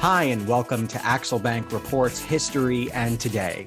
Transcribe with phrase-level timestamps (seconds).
[0.00, 3.66] Hi, and welcome to Axelbank Reports History and Today.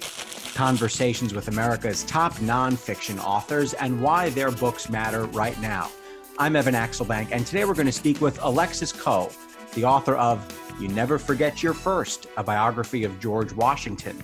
[0.55, 5.91] Conversations with America's top nonfiction authors and why their books matter right now.
[6.39, 9.29] I'm Evan Axelbank, and today we're going to speak with Alexis Coe,
[9.75, 10.43] the author of
[10.81, 14.17] You Never Forget Your First, a biography of George Washington.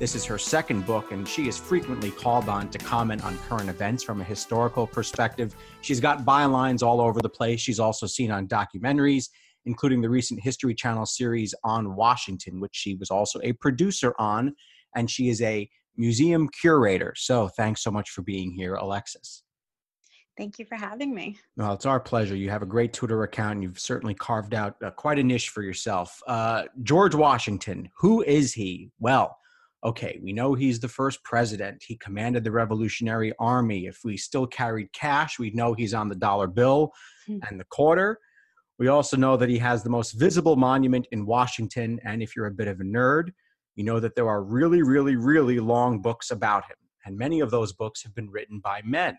[0.00, 3.70] This is her second book, and she is frequently called on to comment on current
[3.70, 5.54] events from a historical perspective.
[5.80, 7.60] She's got bylines all over the place.
[7.60, 9.28] She's also seen on documentaries,
[9.66, 14.54] including the recent History Channel series on Washington, which she was also a producer on,
[14.94, 17.14] and she is a museum curator.
[17.16, 19.42] So thanks so much for being here, Alexis.
[20.36, 21.38] Thank you for having me.
[21.56, 22.34] Well, it's our pleasure.
[22.34, 23.54] You have a great Twitter account.
[23.54, 26.18] And you've certainly carved out uh, quite a niche for yourself.
[26.26, 28.90] Uh, George Washington, who is he?
[28.98, 29.36] Well,
[29.84, 31.82] okay, we know he's the first president.
[31.86, 33.86] He commanded the Revolutionary Army.
[33.86, 36.92] If we still carried cash, we'd know he's on the dollar bill
[37.26, 37.38] hmm.
[37.48, 38.18] and the quarter.
[38.78, 42.00] We also know that he has the most visible monument in Washington.
[42.04, 43.30] And if you're a bit of a nerd,
[43.76, 46.76] you know that there are really, really, really long books about him.
[47.04, 49.18] And many of those books have been written by men.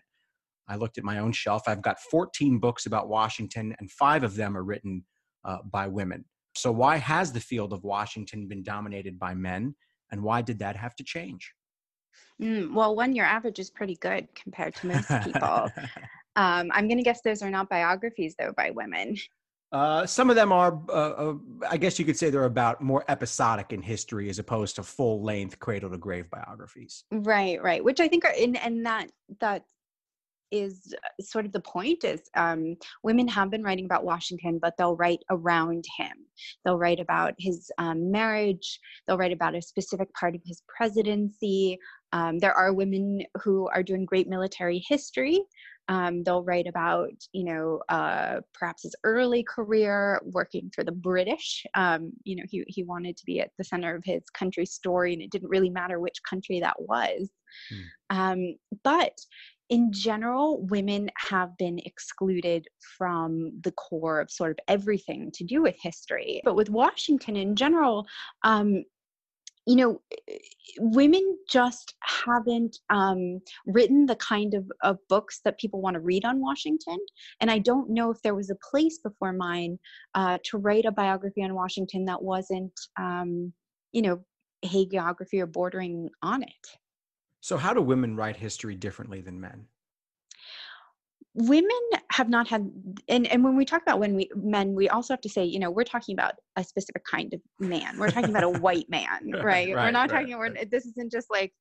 [0.68, 1.62] I looked at my own shelf.
[1.66, 5.04] I've got 14 books about Washington, and five of them are written
[5.44, 6.24] uh, by women.
[6.56, 9.74] So, why has the field of Washington been dominated by men,
[10.10, 11.52] and why did that have to change?
[12.40, 15.68] Mm, well, one, your average is pretty good compared to most people.
[16.36, 19.16] um, I'm going to guess those are not biographies, though, by women.
[19.72, 21.34] Uh, some of them are, uh, uh,
[21.68, 25.22] I guess you could say they're about more episodic in history as opposed to full
[25.22, 27.04] length cradle to grave biographies.
[27.10, 27.82] Right, right.
[27.82, 29.64] Which I think are in, and that, that
[30.52, 34.74] is uh, sort of the point is um, women have been writing about Washington, but
[34.78, 36.12] they'll write around him.
[36.64, 38.78] They'll write about his um, marriage.
[39.06, 41.78] They'll write about a specific part of his presidency.
[42.12, 45.40] Um, there are women who are doing great military history.
[45.88, 51.64] Um, they'll write about, you know, uh, perhaps his early career working for the British.
[51.74, 55.12] Um, you know, he, he wanted to be at the center of his country's story,
[55.12, 57.30] and it didn't really matter which country that was.
[58.10, 58.54] Mm.
[58.82, 59.16] but
[59.70, 62.66] in general, women have been excluded
[62.98, 66.42] from the core of sort of everything to do with history.
[66.44, 68.06] But with Washington in general,
[68.42, 68.84] um,
[69.66, 70.00] you know,
[70.78, 76.24] women just haven't um, written the kind of, of books that people want to read
[76.24, 76.98] on Washington.
[77.40, 79.78] And I don't know if there was a place before mine
[80.14, 83.52] uh, to write a biography on Washington that wasn't, um,
[83.92, 84.20] you know,
[84.64, 86.66] hagiography or bordering on it.
[87.40, 89.66] So, how do women write history differently than men?
[91.34, 91.70] Women
[92.12, 92.70] have not had,
[93.08, 95.58] and, and when we talk about when we men, we also have to say, you
[95.58, 97.98] know, we're talking about a specific kind of man.
[97.98, 99.44] We're talking about a white man, right?
[99.44, 100.38] right we're not right, talking.
[100.38, 101.52] We're, this isn't just like,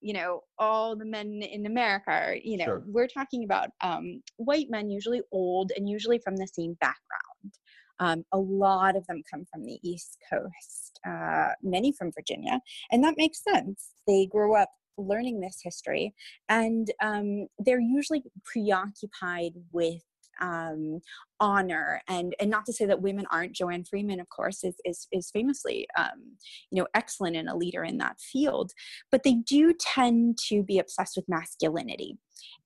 [0.00, 2.10] you know, all the men in America.
[2.10, 2.82] Are, you know, sure.
[2.86, 7.54] we're talking about um, white men, usually old and usually from the same background.
[8.00, 12.58] Um, a lot of them come from the East Coast, uh, many from Virginia,
[12.90, 13.90] and that makes sense.
[14.08, 16.14] They grew up learning this history
[16.48, 20.02] and um, they're usually preoccupied with
[20.40, 21.00] um,
[21.40, 25.06] honor and and not to say that women aren't joanne freeman of course is is,
[25.12, 26.36] is famously um,
[26.70, 28.72] you know excellent and a leader in that field
[29.10, 32.16] but they do tend to be obsessed with masculinity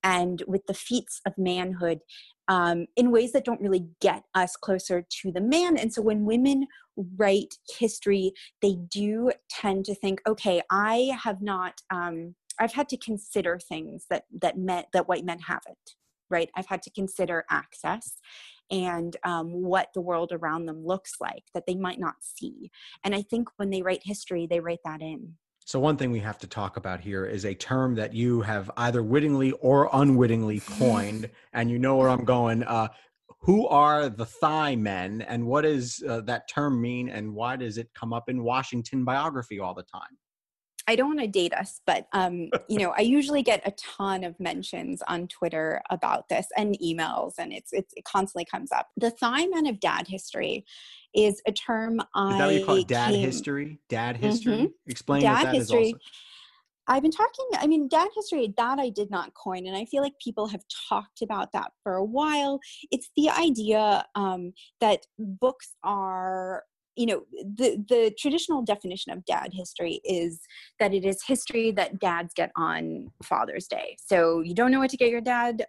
[0.03, 1.99] and with the feats of manhood
[2.47, 5.77] um, in ways that don't really get us closer to the man.
[5.77, 6.67] And so when women
[7.17, 12.97] write history, they do tend to think, okay, I have not, um, I've had to
[12.97, 15.77] consider things that that men that white men haven't.
[16.29, 18.17] Right, I've had to consider access
[18.69, 22.69] and um, what the world around them looks like that they might not see.
[23.03, 25.35] And I think when they write history, they write that in.
[25.67, 28.71] So, one thing we have to talk about here is a term that you have
[28.77, 32.63] either wittingly or unwittingly coined, and you know where I'm going.
[32.63, 32.87] Uh,
[33.41, 37.77] who are the thigh men, and what does uh, that term mean, and why does
[37.77, 40.17] it come up in Washington biography all the time?
[40.89, 44.23] I don't want to date us, but um, you know, I usually get a ton
[44.23, 48.87] of mentions on Twitter about this and emails, and it's, it's it constantly comes up.
[48.95, 50.65] The thigh men of dad history
[51.17, 52.31] is a term I.
[52.31, 52.87] Is that what you call it?
[52.87, 53.79] Dad came, history?
[53.89, 54.53] Dad history?
[54.53, 54.65] Mm-hmm.
[54.85, 55.87] Explain dad what that history.
[55.87, 56.05] Is also.
[56.89, 60.01] I've been talking, I mean, dad history, that I did not coin, and I feel
[60.01, 62.61] like people have talked about that for a while.
[62.91, 66.63] It's the idea um, that books are
[66.95, 70.39] you know the the traditional definition of dad history is
[70.79, 74.89] that it is history that dads get on father's day so you don't know what
[74.89, 75.63] to get your dad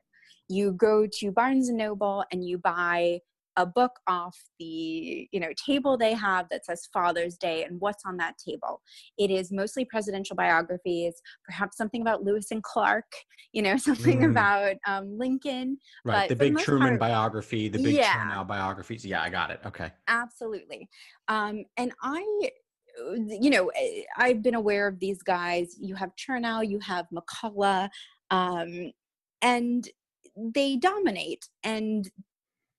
[0.48, 3.20] you go to barnes and noble and you buy
[3.58, 8.04] a book off the you know table they have that says father's day and what's
[8.06, 8.80] on that table.
[9.18, 11.14] It is mostly presidential biographies
[11.44, 13.04] perhaps something about lewis and clark
[13.52, 14.30] you know something mm.
[14.30, 18.42] about um, lincoln right the big the truman part, biography the big yeah.
[18.44, 19.04] biographies.
[19.04, 19.60] Yeah i got it.
[19.66, 19.90] Okay.
[20.06, 20.88] Absolutely.
[21.26, 22.50] Um, and i
[23.40, 25.76] you know eh, i've been aware of these guys.
[25.80, 27.88] You have chernow you have mccullough
[28.30, 28.92] um,
[29.42, 29.88] and
[30.54, 31.48] they dominate.
[31.62, 32.08] And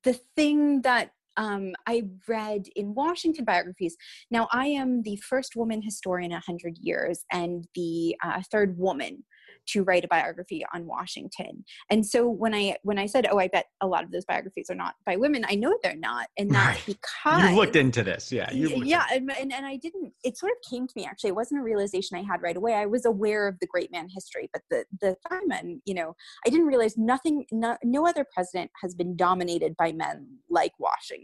[0.04, 3.96] the thing that um, I read in Washington biographies.
[4.31, 9.24] Now, I am the first woman historian in 100 years and the uh, third woman
[9.68, 11.64] to write a biography on Washington.
[11.90, 14.70] And so when I when I said, "Oh, I bet a lot of those biographies
[14.70, 16.98] are not by women," I know they're not, and that's right.
[16.98, 18.31] because you looked into this.
[18.31, 20.14] Yeah, yeah, and, and, and I didn't.
[20.24, 21.30] It sort of came to me actually.
[21.30, 22.74] It wasn't a realization I had right away.
[22.74, 26.16] I was aware of the great man history, but the the Thigh Men, you know,
[26.46, 27.46] I didn't realize nothing.
[27.52, 31.19] No, no other president has been dominated by men like Washington,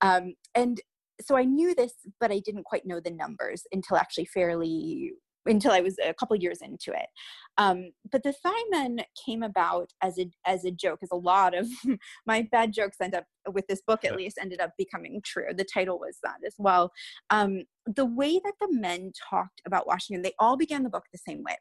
[0.00, 0.80] um, and
[1.20, 5.12] so I knew this, but I didn't quite know the numbers until actually fairly
[5.46, 7.06] until I was a couple years into it.
[7.56, 11.54] Um, but the Thigh Men came about as a as a joke, as a lot
[11.56, 11.68] of
[12.26, 15.46] my bad jokes end up with this book at least ended up becoming true.
[15.56, 16.92] The title was that as well.
[17.30, 21.18] Um, the way that the men talked about Washington, they all began the book the
[21.18, 21.56] same way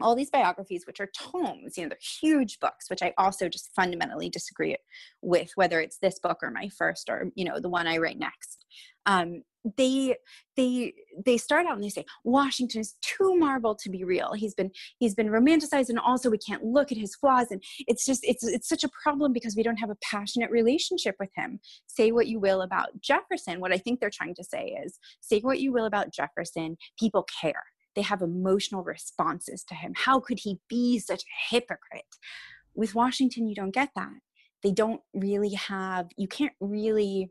[0.00, 3.70] all these biographies which are tomes you know they're huge books which i also just
[3.74, 4.76] fundamentally disagree
[5.22, 8.18] with whether it's this book or my first or you know the one i write
[8.18, 8.64] next.
[9.06, 9.42] Um,
[9.76, 10.16] they
[10.56, 10.92] they
[11.24, 14.32] they start out and they say washington is too marble to be real.
[14.32, 17.48] He's been he's been romanticized and also we can't look at his flaws.
[17.50, 21.16] And it's just it's it's such a problem because we don't have a passionate relationship
[21.18, 21.58] with him.
[21.86, 25.40] Say what you will about jefferson what i think they're trying to say is say
[25.40, 27.64] what you will about jefferson people care
[27.96, 32.04] they have emotional responses to him how could he be such a hypocrite
[32.74, 34.20] with washington you don't get that
[34.62, 37.30] they don't really have you can't really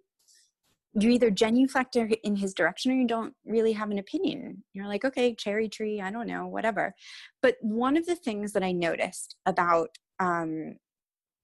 [0.98, 4.64] you either genuflect in his direction or you don't really have an opinion.
[4.74, 6.94] You're like, okay, cherry tree, I don't know, whatever.
[7.42, 9.90] But one of the things that I noticed about
[10.20, 10.78] um,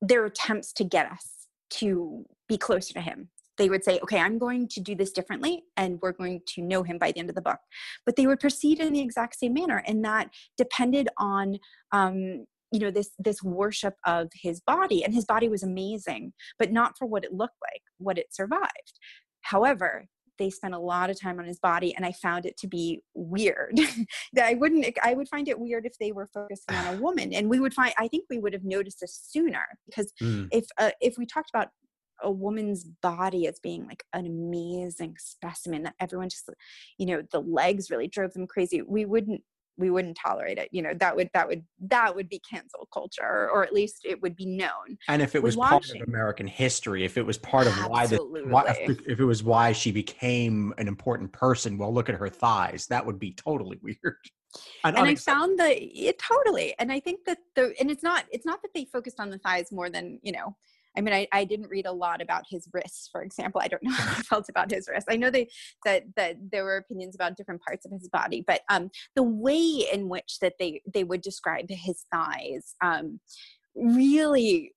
[0.01, 3.29] their attempts to get us to be closer to him,
[3.61, 6.83] they would say, okay, I'm going to do this differently and we're going to know
[6.83, 7.59] him by the end of the book.
[8.05, 9.83] But they would proceed in the exact same manner.
[9.85, 11.59] And that depended on
[11.91, 16.71] um, you know this this worship of his body and his body was amazing but
[16.71, 18.93] not for what it looked like what it survived
[19.41, 20.05] However,
[20.39, 22.99] they spent a lot of time on his body and i found it to be
[23.13, 23.77] weird
[24.33, 27.31] that i wouldn't i would find it weird if they were focusing on a woman
[27.31, 30.47] and we would find i think we would have noticed this sooner because mm.
[30.51, 31.67] if uh, if we talked about
[32.23, 36.49] a woman's body as being like an amazing specimen that everyone just
[36.97, 38.81] you know the legs really drove them crazy.
[38.81, 39.41] We wouldn't
[39.77, 43.49] we wouldn't tolerate it you know that would that would that would be cancel culture
[43.51, 44.97] or at least it would be known.
[45.07, 48.17] And if it was part of american history if it was part of why the
[48.17, 48.63] why,
[49.07, 53.05] if it was why she became an important person well look at her thighs that
[53.05, 54.17] would be totally weird
[54.83, 56.75] and, and i found that it totally.
[56.77, 59.39] And i think that the and it's not it's not that they focused on the
[59.39, 60.55] thighs more than you know
[60.97, 63.61] I mean, I, I didn't read a lot about his wrists, for example.
[63.63, 65.07] I don't know how I felt about his wrists.
[65.09, 65.49] I know they
[65.85, 69.87] that that there were opinions about different parts of his body, but um, the way
[69.91, 73.19] in which that they they would describe his thighs um,
[73.75, 74.73] really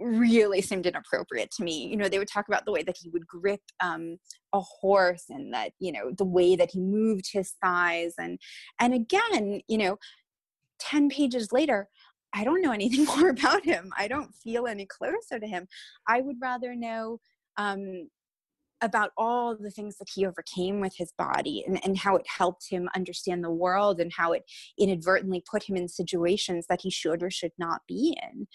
[0.00, 1.86] really seemed inappropriate to me.
[1.86, 4.16] You know, they would talk about the way that he would grip um,
[4.52, 8.14] a horse and that, you know, the way that he moved his thighs.
[8.18, 8.38] And,
[8.80, 9.98] and again, you know,
[10.80, 11.88] 10 pages later,
[12.32, 13.92] I don't know anything more about him.
[13.98, 15.66] I don't feel any closer to him.
[16.06, 17.20] I would rather know
[17.56, 18.08] um,
[18.82, 22.66] about all the things that he overcame with his body and, and how it helped
[22.68, 24.44] him understand the world and how it
[24.78, 28.46] inadvertently put him in situations that he should or should not be in.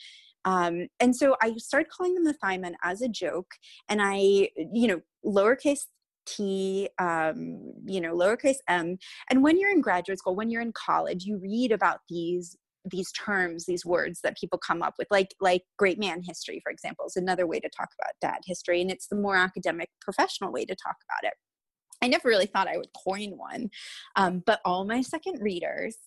[0.46, 3.52] Um, and so I started calling them the Thigh Men as a joke.
[3.90, 5.86] And I, you know, lowercase
[6.26, 8.98] T, um, you know, lowercase m.
[9.30, 12.56] And when you're in graduate school, when you're in college, you read about these
[12.86, 16.72] these terms these words that people come up with like like great man history for
[16.72, 20.52] example is another way to talk about dad history and it's the more academic professional
[20.52, 21.34] way to talk about it.
[22.02, 23.70] I never really thought i would coin one
[24.16, 25.98] um, but all my second readers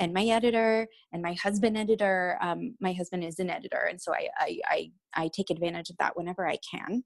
[0.00, 4.12] and my editor and my husband editor um, my husband is an editor and so
[4.12, 7.04] I, I, I i take advantage of that whenever i can.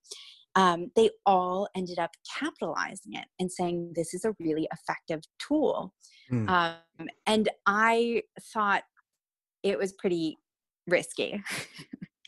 [0.54, 5.94] Um, they all ended up capitalizing it and saying this is a really effective tool.
[6.30, 6.48] Mm.
[6.48, 8.22] um, and i
[8.54, 8.84] thought
[9.62, 10.38] it was pretty
[10.86, 11.42] risky.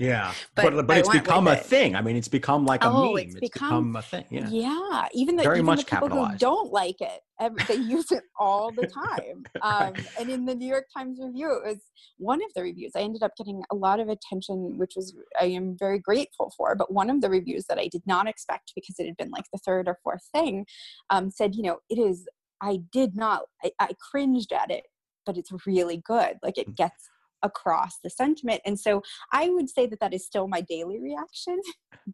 [0.01, 1.67] Yeah, but but, but it's become a it.
[1.67, 1.95] thing.
[1.95, 3.19] I mean, it's become like a oh, meme.
[3.19, 4.25] It's, it's become, become, a thing.
[4.29, 5.09] Yeah, yeah.
[5.13, 7.21] Even the very even much the people who don't like it,
[7.69, 9.45] they use it all the time.
[9.63, 11.79] Um, and in the New York Times review, it was
[12.19, 12.91] one of the reviews.
[12.97, 16.75] I ended up getting a lot of attention, which was I am very grateful for.
[16.75, 19.45] But one of the reviews that I did not expect because it had been like
[19.53, 20.67] the third or fourth thing
[21.11, 22.27] um, said, you know, it is.
[22.61, 23.43] I did not.
[23.63, 24.85] I, I cringed at it
[25.27, 26.37] but it's really good.
[26.43, 26.77] Like it mm.
[26.77, 27.09] gets
[27.45, 28.61] across the sentiment.
[28.65, 31.61] And so I would say that that is still my daily reaction.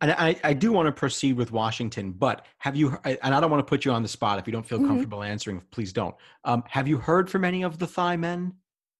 [0.03, 3.51] And I, I do want to proceed with Washington, but have you, and I don't
[3.51, 4.39] want to put you on the spot.
[4.39, 4.89] If you don't feel mm-hmm.
[4.89, 5.33] comfortable mm-hmm.
[5.33, 6.15] answering, please don't.
[6.45, 8.55] Um, have you heard from any of the Thigh men?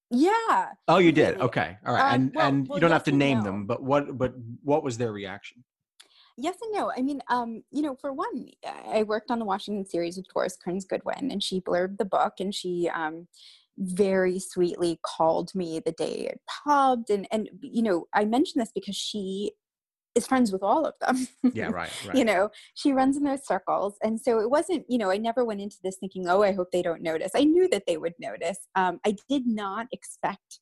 [0.09, 0.67] Yeah.
[0.89, 1.39] Oh, you did.
[1.39, 1.77] Okay.
[1.85, 2.13] All right.
[2.13, 3.43] Um, and well, and well, you don't yes have to name no.
[3.45, 5.63] them, but what but what was their reaction?
[6.37, 6.91] Yes and no.
[6.95, 8.47] I mean, um, you know, for one,
[8.89, 12.33] I worked on the Washington series with Doris Kearns Goodwin, and she blurbed the book,
[12.39, 13.27] and she um,
[13.77, 18.71] very sweetly called me the day it pubbed and and you know i mention this
[18.73, 19.51] because she
[20.13, 22.17] is friends with all of them yeah right, right.
[22.17, 22.49] you know?
[22.75, 25.77] She runs in those circles and so it wasn't you know i never went into
[25.83, 27.31] this thinking oh i hope they don't notice.
[27.35, 30.59] I knew that they would notice um, i did not expect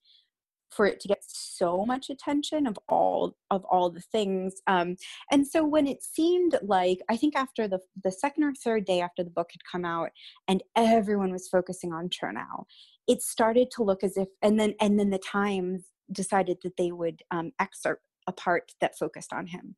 [0.72, 4.96] for it to get so much attention of all of all the things um,
[5.32, 9.01] and so when it seemed like i think after the the second or third day
[9.01, 10.10] after the book had come out
[10.48, 12.66] and everyone was focusing on chernow
[13.10, 16.92] it started to look as if and then and then the times decided that they
[16.92, 19.75] would um, excerpt a part that focused on him.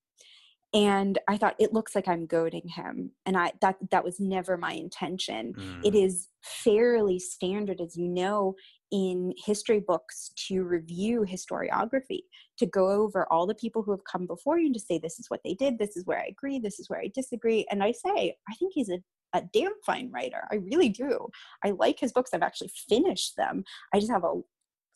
[0.74, 3.12] And i thought it looks like i'm goading him.
[3.26, 5.54] And i that that was never my intention.
[5.54, 5.86] Mm.
[5.86, 8.56] it is fairly standard as you know
[8.92, 12.24] in history books to review historiography
[12.58, 15.18] to go over all the people who have come before you and to say this
[15.20, 15.80] is what they did.
[15.80, 16.60] This is where i agree.
[16.60, 17.66] This is where i disagree.
[17.72, 19.00] And i say i think he's a
[19.34, 20.48] a damn fine writer.
[20.52, 21.28] I really do.
[21.64, 22.32] I like his books.
[22.34, 23.64] I've actually finished them.
[23.94, 24.42] I just have a,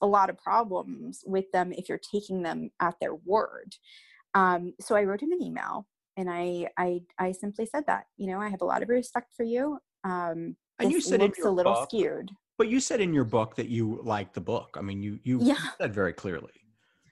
[0.01, 3.75] a lot of problems with them if you're taking them at their word.
[4.33, 5.87] Um, so I wrote him an email
[6.17, 9.33] and I, I, I simply said that, you know, I have a lot of respect
[9.35, 9.79] for you.
[10.03, 12.29] Um, and you said it's a little book, skewed.
[12.57, 14.75] But you said in your book that you liked the book.
[14.77, 15.55] I mean, you, you yeah.
[15.77, 16.51] said very clearly.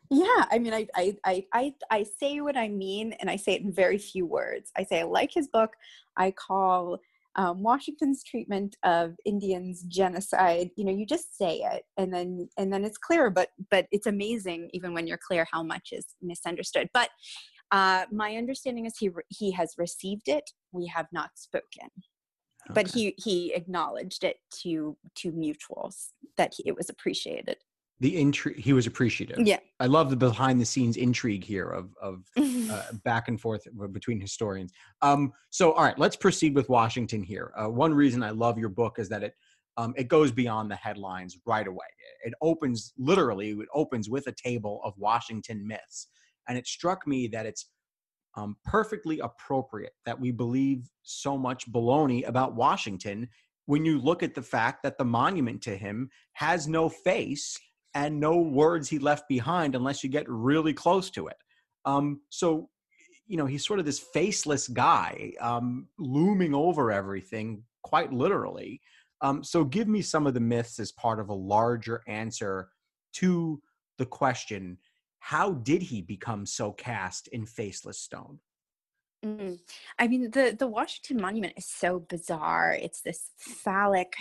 [0.09, 3.53] Yeah, I mean, I, I, I, I, I say what I mean, and I say
[3.53, 4.71] it in very few words.
[4.77, 5.71] I say I like his book.
[6.17, 6.99] I call
[7.35, 12.71] um, Washington's treatment of Indians genocide, you know, you just say it and then and
[12.71, 16.89] then it's clear, but but it's amazing even when you're clear how much is misunderstood.
[16.93, 17.09] But
[17.71, 20.49] uh, my understanding is he he has received it.
[20.71, 22.73] We have not spoken, okay.
[22.73, 27.57] but he he acknowledged it to to mutuals that he, it was appreciated
[28.03, 29.39] the intrigue he was appreciative.
[29.39, 29.59] Yeah.
[29.79, 34.19] I love the behind the scenes intrigue here of of uh, back and forth between
[34.19, 34.73] historians.
[35.01, 37.53] Um so all right let's proceed with washington here.
[37.57, 39.33] Uh, one reason i love your book is that it
[39.77, 41.87] um, it goes beyond the headlines right away.
[42.25, 46.09] It opens literally it opens with a table of washington myths
[46.49, 47.69] and it struck me that it's
[48.35, 53.29] um, perfectly appropriate that we believe so much baloney about washington
[53.65, 57.57] when you look at the fact that the monument to him has no face
[57.95, 61.37] and no words he left behind unless you get really close to it.
[61.85, 62.69] Um, so,
[63.27, 68.81] you know, he's sort of this faceless guy um, looming over everything, quite literally.
[69.21, 72.69] Um, so, give me some of the myths as part of a larger answer
[73.13, 73.61] to
[73.97, 74.77] the question
[75.23, 78.39] how did he become so cast in faceless stone?
[79.23, 79.57] Mm.
[79.97, 82.73] I mean, the the Washington Monument is so bizarre.
[82.73, 84.15] It's this phallic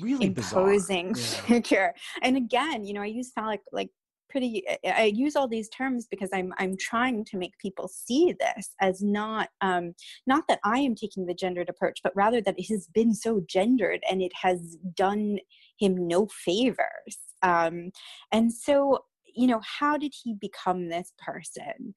[0.00, 1.94] really imposing figure.
[2.22, 3.90] And again, you know, I use phallic like
[4.28, 8.74] pretty I use all these terms because I'm I'm trying to make people see this
[8.80, 9.94] as not um
[10.26, 13.42] not that I am taking the gendered approach, but rather that it has been so
[13.48, 15.38] gendered and it has done
[15.78, 17.18] him no favors.
[17.42, 17.90] Um
[18.32, 21.94] and so, you know, how did he become this person?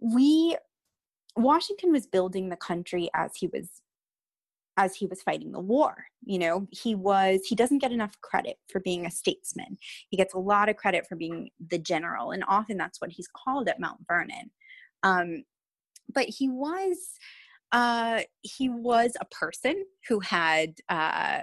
[0.00, 0.56] We
[1.36, 3.68] Washington was building the country as he was
[4.80, 6.06] as he was fighting the war.
[6.24, 9.76] You know, he was, he doesn't get enough credit for being a statesman.
[10.08, 13.28] He gets a lot of credit for being the general, and often that's what he's
[13.28, 14.50] called at Mount Vernon.
[15.02, 15.44] Um,
[16.12, 16.96] but he was,
[17.72, 21.42] uh, he was a person who had uh,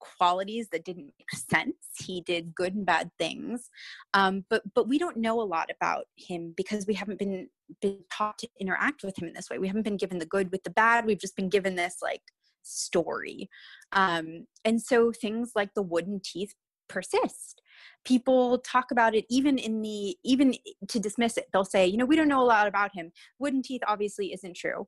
[0.00, 1.76] qualities that didn't make sense.
[2.04, 3.70] He did good and bad things,
[4.12, 7.48] um, but but we don't know a lot about him because we haven't been
[7.80, 9.58] been taught to interact with him in this way.
[9.58, 11.06] We haven't been given the good with the bad.
[11.06, 12.22] We've just been given this like
[12.66, 13.48] story.
[13.92, 16.54] Um, and so things like the wooden teeth
[16.88, 17.62] persist.
[18.04, 20.54] People talk about it even in the, even
[20.88, 23.12] to dismiss it, they'll say, you know, we don't know a lot about him.
[23.38, 24.86] Wooden teeth obviously isn't true.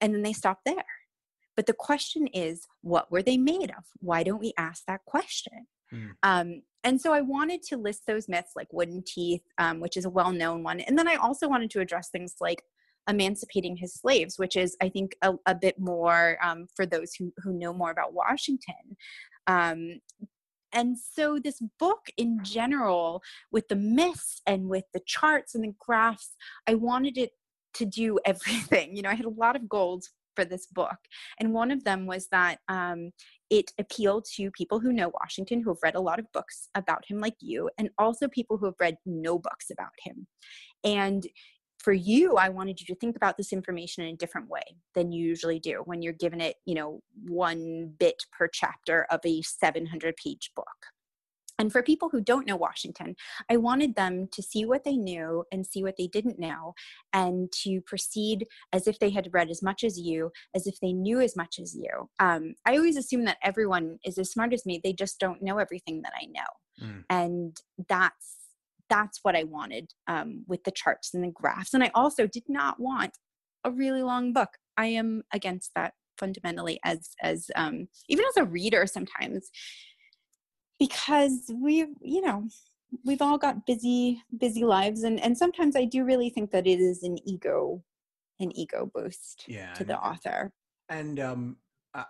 [0.00, 0.84] And then they stop there.
[1.56, 3.84] But the question is, what were they made of?
[3.98, 5.66] Why don't we ask that question?
[5.92, 6.10] Mm.
[6.22, 10.04] Um, and so I wanted to list those myths like wooden teeth, um, which is
[10.04, 10.80] a well known one.
[10.80, 12.62] And then I also wanted to address things like
[13.08, 17.32] emancipating his slaves, which is, I think, a, a bit more um, for those who,
[17.38, 18.96] who know more about Washington.
[19.46, 20.00] Um,
[20.72, 25.74] and so, this book in general, with the myths and with the charts and the
[25.78, 26.36] graphs,
[26.66, 27.30] I wanted it
[27.74, 28.94] to do everything.
[28.94, 30.98] You know, I had a lot of goals for this book.
[31.40, 33.10] And one of them was that um,
[33.50, 37.04] it appealed to people who know Washington, who have read a lot of books about
[37.08, 40.28] him, like you, and also people who have read no books about him.
[40.84, 41.26] And
[41.88, 44.60] for you, I wanted you to think about this information in a different way
[44.94, 49.20] than you usually do when you're given it, you know, one bit per chapter of
[49.24, 50.66] a 700 page book.
[51.58, 53.16] And for people who don't know Washington,
[53.50, 56.74] I wanted them to see what they knew and see what they didn't know,
[57.14, 60.92] and to proceed as if they had read as much as you, as if they
[60.92, 62.10] knew as much as you.
[62.20, 65.56] Um, I always assume that everyone is as smart as me; they just don't know
[65.56, 67.04] everything that I know, mm.
[67.08, 67.56] and
[67.88, 68.37] that's
[68.88, 71.74] that's what I wanted um, with the charts and the graphs.
[71.74, 73.16] And I also did not want
[73.64, 74.50] a really long book.
[74.76, 79.50] I am against that fundamentally as as um, even as a reader sometimes
[80.78, 82.46] because we you know
[83.04, 86.80] we've all got busy busy lives and and sometimes i do really think that it
[86.80, 87.82] is an ego
[88.40, 90.50] an ego boost yeah, to the author
[90.88, 91.56] and um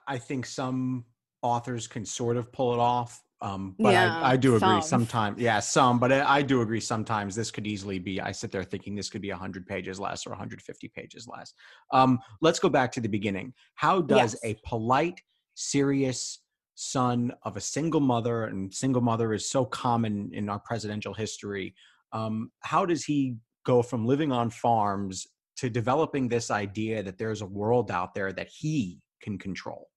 [0.06, 1.04] i think some
[1.42, 5.04] authors can sort of pull it off um but yeah, I, I do agree some.
[5.04, 8.50] sometimes yeah some but I, I, do agree sometimes this could easily be i sit
[8.50, 11.54] there thinking this could be 100 pages less or 150 pages less
[11.92, 14.57] um let's go back to the beginning how does yes.
[14.57, 15.21] a polite
[15.54, 16.40] serious
[16.78, 21.75] son of a single mother, and single mother is so common in our presidential history.
[22.12, 23.35] Um, how does he
[23.66, 25.26] go from living on farms
[25.57, 29.88] to developing this idea that there's a world out there that he can control?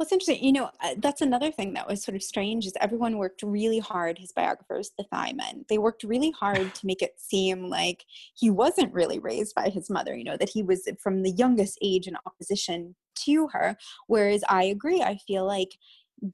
[0.00, 0.42] Well, it's interesting.
[0.42, 3.80] You know, uh, that's another thing that was sort of strange is everyone worked really
[3.80, 8.06] hard, his biographers, the Thigh Men, they worked really hard to make it seem like
[8.34, 11.76] he wasn't really raised by his mother, you know, that he was from the youngest
[11.82, 13.76] age in opposition to her.
[14.06, 15.76] Whereas I agree, I feel like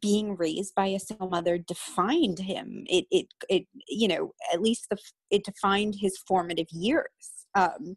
[0.01, 2.85] being raised by a single mother defined him.
[2.89, 4.99] It, it, it, you know, at least the,
[5.33, 7.36] it defined his formative years.
[7.57, 7.97] Um,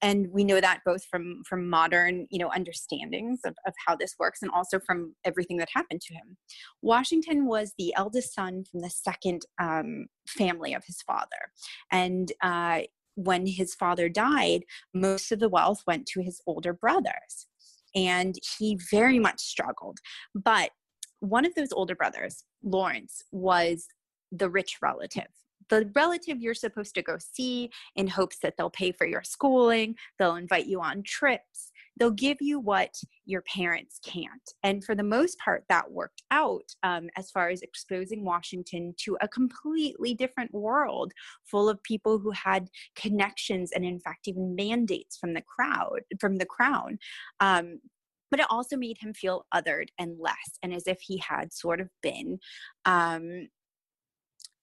[0.00, 4.14] and we know that both from from modern you know understandings of, of how this
[4.18, 6.36] works and also from everything that happened to him
[6.80, 11.52] washington was the eldest son from the second um, family of his father
[11.90, 12.80] and uh,
[13.16, 14.62] when his father died
[14.94, 17.48] most of the wealth went to his older brothers
[17.94, 19.98] and he very much struggled.
[20.34, 20.70] But
[21.20, 23.86] one of those older brothers, Lawrence, was
[24.32, 25.28] the rich relative.
[25.70, 29.94] The relative you're supposed to go see in hopes that they'll pay for your schooling,
[30.18, 32.94] they'll invite you on trips, they'll give you what
[33.26, 34.54] your parents can't.
[34.62, 39.16] And for the most part, that worked out um, as far as exposing Washington to
[39.20, 41.12] a completely different world
[41.44, 46.36] full of people who had connections and, in fact, even mandates from the crowd, from
[46.36, 46.98] the crown.
[47.38, 47.80] Um,
[48.30, 51.80] but it also made him feel othered and less, and as if he had sort
[51.80, 52.38] of been
[52.84, 53.48] um,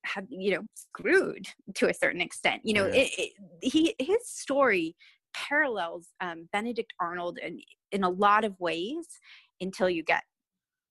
[0.08, 3.02] had you know screwed to a certain extent you know yeah.
[3.02, 4.96] it, it, he his story
[5.34, 7.60] parallels um, Benedict Arnold in,
[7.92, 9.06] in a lot of ways
[9.62, 10.24] until you get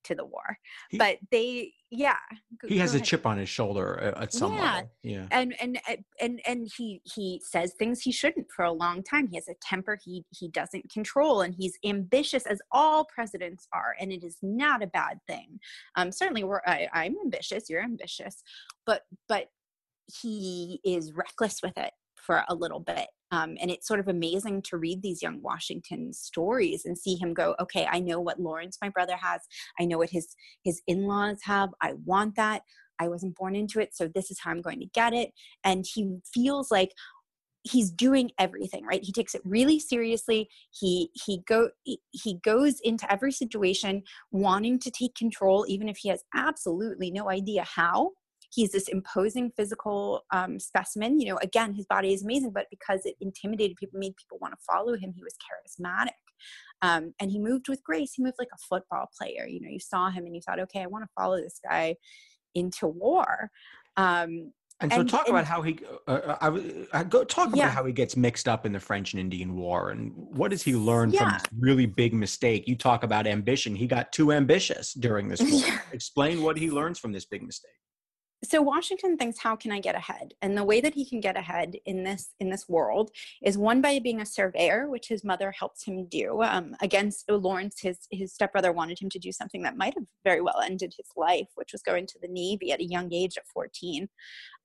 [0.06, 0.58] to the war.
[0.90, 2.16] He, but they, yeah.
[2.60, 4.74] Go, he has a chip on his shoulder at some yeah.
[4.74, 4.90] level.
[5.02, 5.26] Yeah.
[5.30, 9.28] And, and, uh, and, and he, he says things he shouldn't for a long time.
[9.28, 13.94] He has a temper he, he doesn't control and he's ambitious as all presidents are.
[14.00, 15.58] And it is not a bad thing.
[15.96, 17.68] Um, certainly we're, I, I'm ambitious.
[17.68, 18.42] You're ambitious,
[18.84, 19.48] but, but
[20.22, 23.06] he is reckless with it for a little bit.
[23.30, 27.34] Um, and it's sort of amazing to read these young Washington stories and see him
[27.34, 29.40] go, okay, I know what Lawrence, my brother, has.
[29.80, 31.70] I know what his his in-laws have.
[31.82, 32.62] I want that.
[32.98, 35.32] I wasn't born into it, so this is how I'm going to get it.
[35.64, 36.92] And he feels like
[37.64, 43.10] he's doing everything right he takes it really seriously he he go he goes into
[43.12, 48.10] every situation wanting to take control even if he has absolutely no idea how
[48.56, 51.20] he's this imposing physical um, specimen.
[51.20, 54.54] You know, again, his body is amazing, but because it intimidated people, made people want
[54.54, 56.16] to follow him, he was charismatic.
[56.80, 58.14] Um, and he moved with grace.
[58.14, 59.46] He moved like a football player.
[59.46, 61.96] You know, you saw him and you thought, okay, I want to follow this guy
[62.54, 63.50] into war.
[63.98, 65.78] Um, and so, and, talk and, about how he.
[66.06, 66.36] Uh, uh
[66.92, 67.70] I, I go talk about yeah.
[67.70, 70.74] how he gets mixed up in the French and Indian War, and what does he
[70.74, 71.20] learn yeah.
[71.20, 72.68] from this really big mistake?
[72.68, 73.74] You talk about ambition.
[73.74, 75.82] He got too ambitious during this war.
[75.92, 77.72] Explain what he learns from this big mistake.
[78.44, 80.34] So washington thinks how can i get ahead?
[80.42, 83.10] And the way that he can get ahead in this in this world
[83.42, 87.80] is one by being a surveyor which his mother helps him do um, against lawrence
[87.80, 91.08] his his stepbrother wanted him to do something that might have very well ended his
[91.16, 94.08] life which was going to the navy at a young age at 14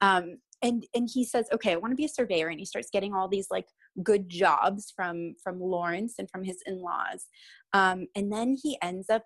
[0.01, 2.89] um, and and he says okay i want to be a surveyor and he starts
[2.91, 3.67] getting all these like
[4.03, 7.27] good jobs from from lawrence and from his in-laws.
[7.73, 9.23] Um, and then he ends up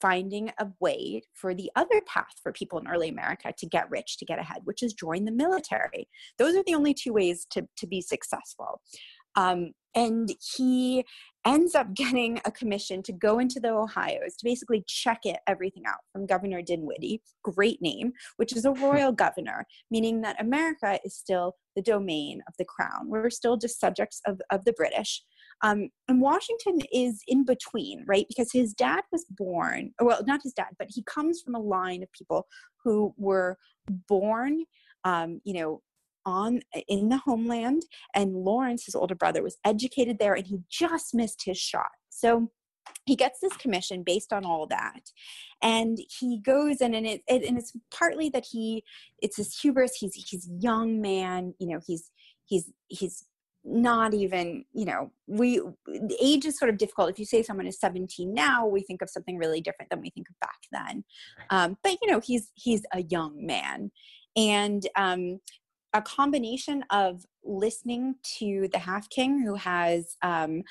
[0.00, 4.16] finding a way for the other path for people in early America to get rich,
[4.18, 6.08] to get ahead, which is join the military.
[6.38, 8.80] Those are the only two ways to, to be successful.
[9.36, 11.04] Um, and he
[11.46, 15.84] ends up getting a commission to go into the Ohio's to basically check it everything
[15.86, 21.14] out from Governor Dinwiddie, great name, which is a royal governor, meaning that America is
[21.14, 23.08] still the domain of the crown.
[23.08, 25.22] We're still just subjects of, of the British.
[25.62, 28.26] Um, and Washington is in between, right?
[28.28, 32.02] Because his dad was born, well, not his dad, but he comes from a line
[32.02, 32.46] of people
[32.84, 33.56] who were
[34.08, 34.64] born,
[35.04, 35.82] um, you know,
[36.26, 37.82] on in the homeland
[38.14, 42.50] and lawrence his older brother was educated there and he just missed his shot so
[43.06, 45.00] he gets this commission based on all that
[45.62, 48.84] and he goes in and it, it, and it's partly that he
[49.22, 52.10] it's his hubris he's he's young man you know he's
[52.44, 53.24] he's he's
[53.70, 55.60] not even you know we
[56.20, 57.10] age is sort of difficult.
[57.10, 60.10] If you say someone is 17 now we think of something really different than we
[60.10, 61.04] think of back then.
[61.50, 63.90] Um, but you know he's he's a young man.
[64.36, 65.40] And um,
[65.92, 70.62] a combination of listening to the half king who has um,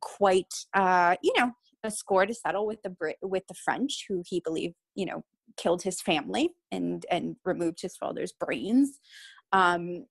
[0.00, 1.52] quite uh, you know
[1.84, 5.24] a score to settle with the Brit with the French who he believed you know
[5.56, 9.00] killed his family and and removed his father's brains.
[9.52, 10.06] Um,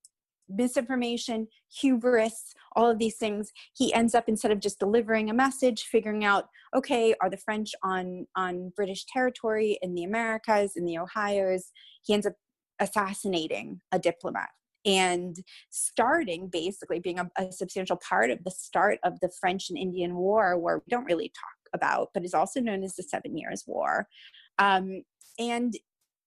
[0.50, 1.48] misinformation,
[1.80, 3.52] hubris, all of these things.
[3.76, 7.72] He ends up instead of just delivering a message, figuring out, okay, are the French
[7.84, 11.72] on on British territory in the Americas, in the Ohio's?
[12.04, 12.34] He ends up
[12.80, 14.50] assassinating a diplomat
[14.86, 15.38] and
[15.72, 20.16] starting basically being a, a, substantial part of the start of the French and Indian
[20.16, 23.64] War, where we don't really talk about, but is also known as the Seven Years'
[23.66, 24.08] War.
[24.60, 25.02] Um,
[25.40, 25.74] and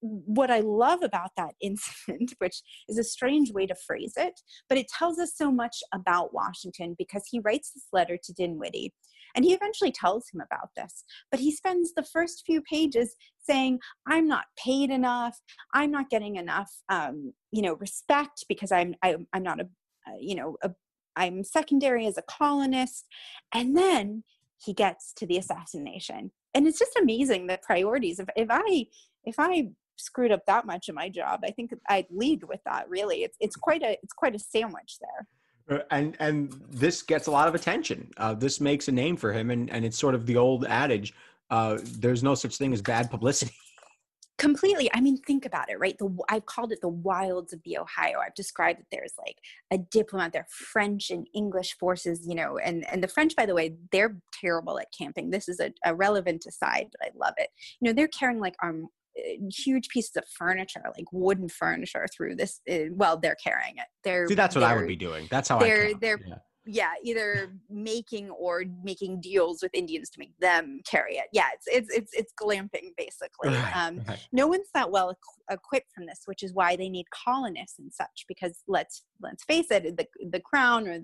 [0.01, 4.79] what I love about that incident, which is a strange way to phrase it, but
[4.79, 8.93] it tells us so much about Washington because he writes this letter to Dinwiddie
[9.35, 11.05] and he eventually tells him about this.
[11.31, 15.39] But he spends the first few pages saying, I'm not paid enough.
[15.75, 19.61] I'm not getting enough, um, you know, respect because I'm, I, am i am not
[19.61, 19.65] a,
[20.07, 20.71] uh, you know, a,
[21.17, 23.07] I'm secondary as a colonist.
[23.53, 24.25] And then
[24.61, 26.33] he gets to the assassination.
[26.55, 28.19] And it's just amazing the priorities.
[28.19, 28.87] If, if I,
[29.25, 32.89] if I screwed up that much in my job, I think I'd lead with that.
[32.89, 35.79] Really, it's it's quite a it's quite a sandwich there.
[35.79, 38.11] Uh, and and this gets a lot of attention.
[38.17, 41.13] Uh, this makes a name for him, and and it's sort of the old adage:
[41.51, 43.55] uh, "There's no such thing as bad publicity."
[44.39, 44.89] Completely.
[44.95, 45.99] I mean, think about it, right?
[45.99, 48.21] The I've called it the wilds of the Ohio.
[48.25, 49.37] I've described that there's like
[49.73, 53.55] a diplomat, there French and English forces, you know, and and the French, by the
[53.55, 55.31] way, they're terrible at camping.
[55.31, 57.51] This is a, a relevant aside, but I love it.
[57.81, 58.87] You know, they're carrying like arm
[59.53, 62.61] huge pieces of furniture, like wooden furniture, through this.
[62.71, 63.87] Uh, well, they're carrying it.
[64.05, 64.35] They're see.
[64.35, 65.29] That's what I would be doing.
[65.31, 65.95] That's how they're I.
[66.01, 66.37] They're yeah
[66.71, 71.25] yeah either making or making deals with indians to make them carry it.
[71.33, 73.49] Yeah it's it's it's, it's glamping basically.
[73.49, 74.19] Right, um, right.
[74.33, 75.17] no one's that well
[75.51, 79.71] equipped from this which is why they need colonists and such because let's let's face
[79.71, 80.99] it the the crown or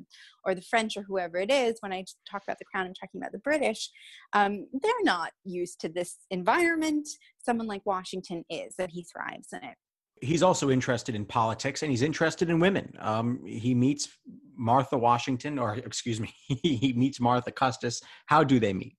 [0.44, 3.20] or the french or whoever it is when i talk about the crown i'm talking
[3.20, 3.90] about the british
[4.35, 7.09] um, they're not used to this environment.
[7.44, 9.77] Someone like washington is and he thrives in it
[10.25, 12.93] he's also interested in politics and he's interested in women.
[12.99, 14.09] Um, he meets
[14.57, 16.33] Martha Washington, or excuse me,
[16.63, 18.01] he meets Martha Custis.
[18.27, 18.97] How do they meet?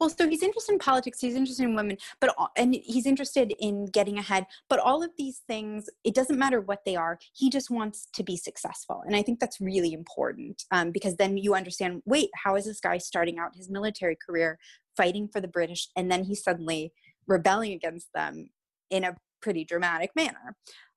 [0.00, 3.86] Well, so he's interested in politics, he's interested in women, but and he's interested in
[3.86, 4.46] getting ahead.
[4.70, 7.18] But all of these things, it doesn't matter what they are.
[7.34, 11.36] He just wants to be successful, and I think that's really important um, because then
[11.36, 12.02] you understand.
[12.06, 14.58] Wait, how is this guy starting out his military career,
[14.96, 16.92] fighting for the British, and then he's suddenly
[17.26, 18.48] rebelling against them
[18.90, 20.56] in a pretty dramatic manner.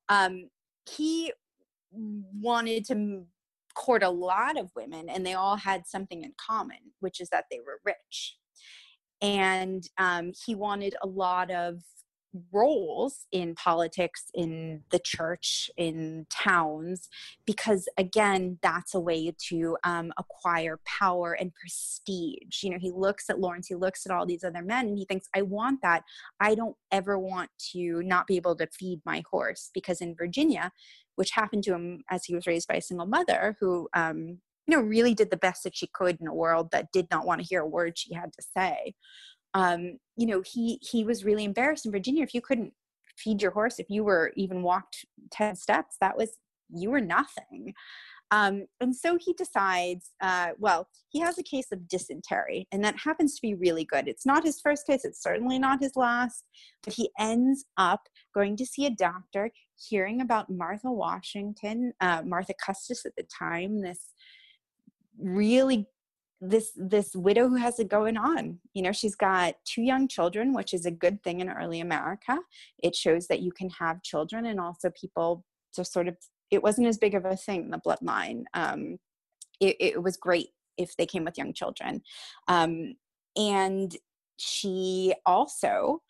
[0.10, 0.50] Um,
[0.90, 1.32] he
[1.92, 3.26] wanted to
[3.74, 7.46] court a lot of women, and they all had something in common, which is that
[7.50, 8.38] they were rich.
[9.22, 11.82] And um, he wanted a lot of
[12.52, 17.10] roles in politics, in the church, in towns,
[17.46, 22.64] because again, that's a way to um, acquire power and prestige.
[22.64, 25.06] You know, he looks at Lawrence, he looks at all these other men, and he
[25.06, 26.04] thinks, I want that.
[26.40, 30.72] I don't ever want to not be able to feed my horse, because in Virginia,
[31.16, 34.78] which happened to him as he was raised by a single mother who um, you
[34.78, 37.42] know really did the best that she could in a world that did not want
[37.42, 38.94] to hear a word she had to say
[39.54, 41.86] um, you know he he was really embarrassed.
[41.86, 42.74] In virginia if you couldn't
[43.18, 46.38] feed your horse if you were even walked 10 steps that was
[46.74, 47.74] you were nothing.
[48.32, 52.96] Um, and so he decides, uh, well, he has a case of dysentery, and that
[52.98, 54.08] happens to be really good.
[54.08, 56.46] It's not his first case, it's certainly not his last,
[56.82, 62.54] but he ends up going to see a doctor, hearing about Martha Washington, uh, Martha
[62.66, 64.14] Custis at the time, this
[65.20, 65.88] really
[66.42, 68.60] this this widow who has it going on.
[68.74, 72.40] You know she's got two young children which is a good thing in early america.
[72.82, 76.18] It shows that you can have children and also people just sort of
[76.50, 78.44] it wasn't as big of a thing the bloodline.
[78.54, 78.98] Um,
[79.60, 82.02] it, it, was great if they came with young children.
[82.48, 82.96] Um,
[83.38, 83.96] and
[84.38, 86.02] she also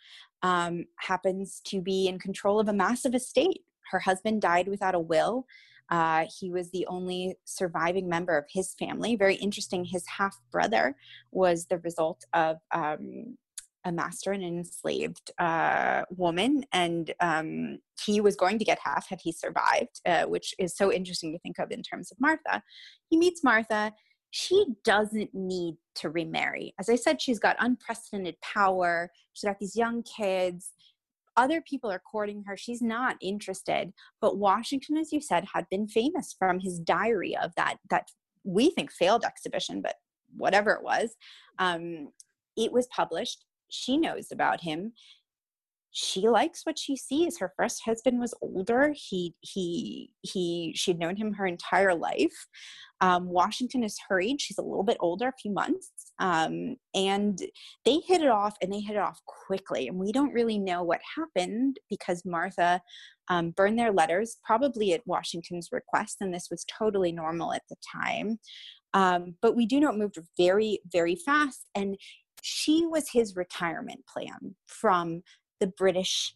[0.42, 3.62] um, happens to be in control of a massive estate.
[3.92, 5.46] Her husband died without a will
[5.92, 9.18] uh, he was the only surviving member of his family.
[9.18, 9.84] Very interesting.
[9.84, 10.96] His half brother
[11.32, 13.38] was the result of um,
[13.84, 19.10] a master and an enslaved uh, woman, and um, he was going to get half
[19.10, 22.64] had he survived, uh, which is so interesting to think of in terms of Martha.
[23.10, 23.92] He meets Martha.
[24.30, 26.74] She doesn't need to remarry.
[26.80, 29.12] As I said, she's got unprecedented power.
[29.34, 30.72] She's got these young kids.
[31.38, 32.58] Other people are courting her.
[32.58, 33.94] She's not interested.
[34.20, 38.10] But Washington, as you said, had been famous from his diary of that that
[38.44, 39.96] we think failed exhibition, but
[40.36, 41.16] whatever it was.
[41.60, 42.10] Um,
[42.58, 44.94] it was published she knows about him
[45.92, 47.38] she likes what she sees.
[47.38, 48.94] Her first husband was older.
[48.96, 52.48] He he he she'd known him her entire life.
[53.02, 54.42] Um, washington is her age.
[54.42, 55.92] She's a little bit older a few months.
[56.20, 57.40] Um, and
[57.84, 59.88] they hit it off and they hit it off quickly.
[59.88, 62.82] And we don't really know what happened because martha
[63.28, 67.76] um, burned their letters probably at washington's request and this was totally normal at the
[67.94, 68.40] time.
[68.94, 71.66] Um, but we do know it moved very very fast.
[71.76, 71.98] And
[72.42, 75.22] she was his retirement plan from
[75.62, 76.36] the British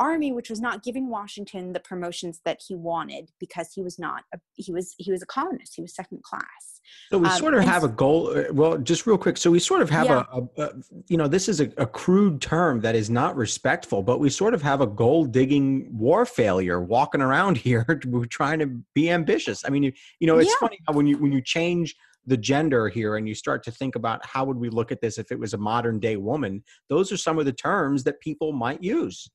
[0.00, 4.24] army which was not giving washington the promotions that he wanted because he was not
[4.34, 7.54] a, he was he was a colonist he was second class so we um, sort
[7.54, 10.24] of have a goal uh, well just real quick so we sort of have yeah.
[10.32, 10.70] a, a, a,
[11.06, 14.52] you know this is a, a, crude term that is not respectful but we sort
[14.52, 19.62] of have a gold digging war failure walking around here we're trying to be ambitious
[19.64, 20.66] i mean you, you know it's yeah.
[20.66, 21.94] funny how when you when you change
[22.26, 25.18] the gender here and you start to think about how would we look at this
[25.18, 28.52] if it was a modern day woman those are some of the terms that people
[28.52, 29.28] might use.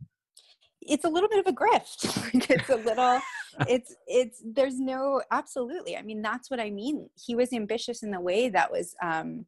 [0.81, 2.49] It's a little bit of a grift.
[2.49, 3.19] It's a little
[3.67, 5.97] it's it's there's no absolutely.
[5.97, 7.09] I mean that's what i mean.
[7.25, 9.45] He was ambitious in the way that was um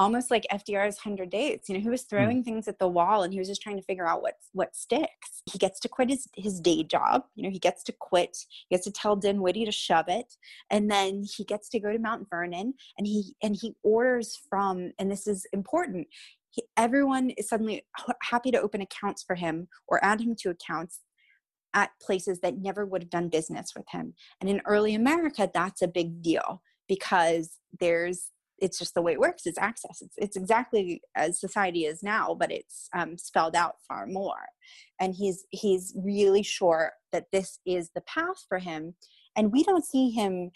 [0.00, 1.60] almost like FDR's 100 days.
[1.68, 2.16] You know, he was hmm.
[2.16, 2.44] throwing mm.
[2.44, 5.42] things at the wall and he was just trying to figure out what what sticks.
[5.52, 7.24] He gets to quit his, his day job.
[7.34, 8.36] You know, he gets to quit.
[8.68, 10.34] He gets to tell Dinwiddie to shove it.
[10.70, 14.92] And then he gets to go to Mount Vernon and he and he orders from
[14.98, 16.08] and this is important.
[16.50, 17.84] He, everyone is suddenly
[18.22, 21.00] happy to open accounts for him or add him to accounts
[21.74, 24.14] at places that never would have done business with him.
[24.40, 29.20] And in early America, that's a big deal because there's it's just the way it
[29.20, 33.76] works it's access it's, it's exactly as society is now but it's um, spelled out
[33.86, 34.46] far more.
[35.00, 38.94] And he's he's really sure that this is the path for him
[39.36, 40.50] and we don't see him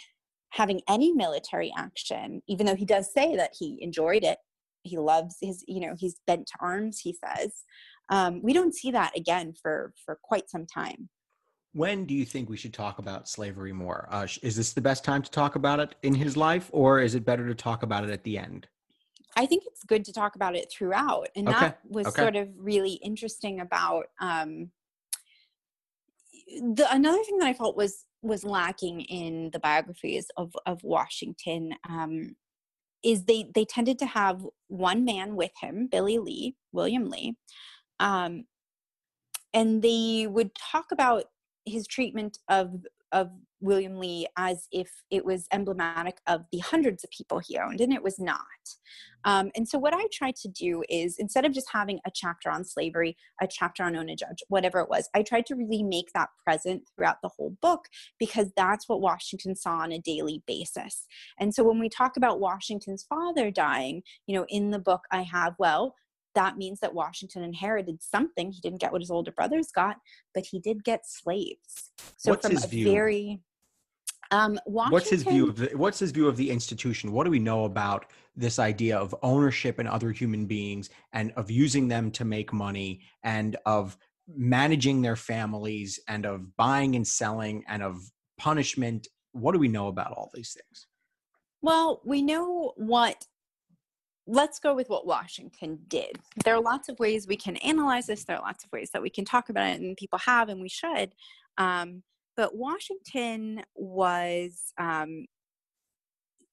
[0.51, 4.39] having any military action even though he does say that he enjoyed it
[4.83, 7.63] he loves his you know he's bent to arms he says.
[8.11, 11.09] Um, we don't see that again for for quite some time
[11.75, 14.09] when do you think we should talk about slavery more?
[14.11, 17.15] Uh, is this the best time to talk about it in his life, or is
[17.15, 18.69] it better to talk about it at the end?
[19.37, 21.59] I think it's good to talk about it throughout, and okay.
[21.59, 22.23] that was okay.
[22.23, 24.71] sort of really interesting about um,
[26.47, 31.75] the another thing that I felt was was lacking in the biographies of of Washington
[31.89, 32.37] um,
[33.03, 37.35] is they they tended to have one man with him, Billy Lee, William Lee,
[37.99, 38.45] um,
[39.53, 41.25] and they would talk about
[41.65, 47.11] his treatment of of William Lee as if it was emblematic of the hundreds of
[47.11, 48.39] people he owned, and it was not.
[49.25, 52.51] Um, and so, what I tried to do is instead of just having a chapter
[52.51, 56.13] on slavery, a chapter on Ona Judge, whatever it was, I tried to really make
[56.13, 57.87] that present throughout the whole book
[58.19, 61.07] because that's what Washington saw on a daily basis.
[61.39, 65.23] And so, when we talk about Washington's father dying, you know, in the book, I
[65.23, 65.95] have, well,
[66.35, 68.51] that means that Washington inherited something.
[68.51, 69.97] He didn't get what his older brothers got,
[70.35, 71.93] but he did get slaves.
[72.17, 72.91] So what's from a view?
[72.91, 73.41] very
[74.31, 77.13] um, what's his view of the, what's his view of the institution?
[77.13, 81.51] What do we know about this idea of ownership and other human beings and of
[81.51, 87.65] using them to make money and of managing their families and of buying and selling
[87.69, 88.01] and of
[88.39, 89.07] punishment?
[89.33, 90.87] What do we know about all these things?
[91.63, 93.25] Well, we know what
[94.27, 96.19] let's go with what Washington did.
[96.45, 98.25] There are lots of ways we can analyze this.
[98.25, 100.61] There are lots of ways that we can talk about it, and people have, and
[100.61, 101.15] we should.
[101.59, 102.03] Um,
[102.37, 105.27] but Washington was, um,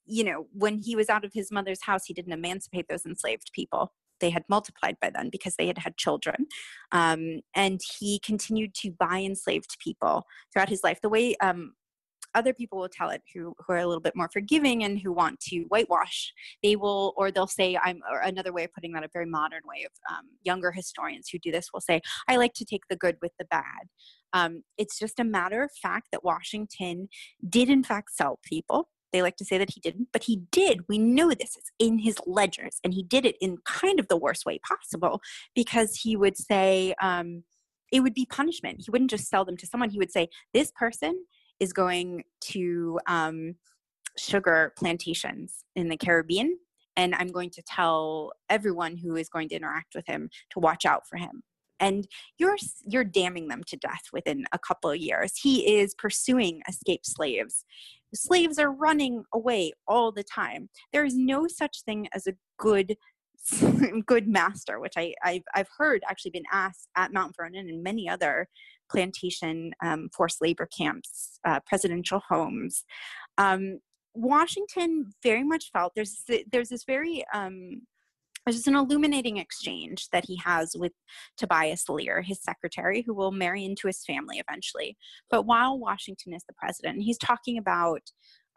[0.05, 3.51] you know, when he was out of his mother's house, he didn't emancipate those enslaved
[3.53, 3.93] people.
[4.19, 6.45] They had multiplied by then because they had had children.
[6.91, 10.99] Um, and he continued to buy enslaved people throughout his life.
[11.01, 11.73] The way um,
[12.35, 15.11] other people will tell it who, who are a little bit more forgiving and who
[15.11, 19.03] want to whitewash they will or they'll say i'm or another way of putting that
[19.03, 22.53] a very modern way of um, younger historians who do this will say i like
[22.53, 23.63] to take the good with the bad
[24.33, 27.07] um, it's just a matter of fact that washington
[27.47, 30.87] did in fact sell people they like to say that he didn't, but he did.
[30.87, 34.17] We know this is in his ledgers, and he did it in kind of the
[34.17, 35.19] worst way possible
[35.53, 37.43] because he would say um,
[37.91, 38.81] it would be punishment.
[38.85, 39.89] He wouldn't just sell them to someone.
[39.89, 41.25] He would say, This person
[41.61, 43.55] is going to um,
[44.17, 46.57] sugar plantations in the Caribbean.
[46.97, 50.85] And I'm going to tell everyone who is going to interact with him to watch
[50.85, 51.43] out for him.
[51.79, 55.37] And you're you're damning them to death within a couple of years.
[55.37, 57.63] He is pursuing escaped slaves.
[58.13, 60.69] Slaves are running away all the time.
[60.91, 62.97] There is no such thing as a good
[64.05, 68.07] good master, which I, I've, I've heard actually been asked at Mount Vernon and many
[68.07, 68.47] other
[68.91, 72.83] plantation um, forced labor camps, uh, presidential homes.
[73.37, 73.79] Um,
[74.13, 77.81] Washington very much felt there's there's this very um,
[78.45, 80.91] there's just an illuminating exchange that he has with
[81.37, 84.97] Tobias Lear, his secretary, who will marry into his family eventually.
[85.29, 88.01] But while Washington is the president, he's talking about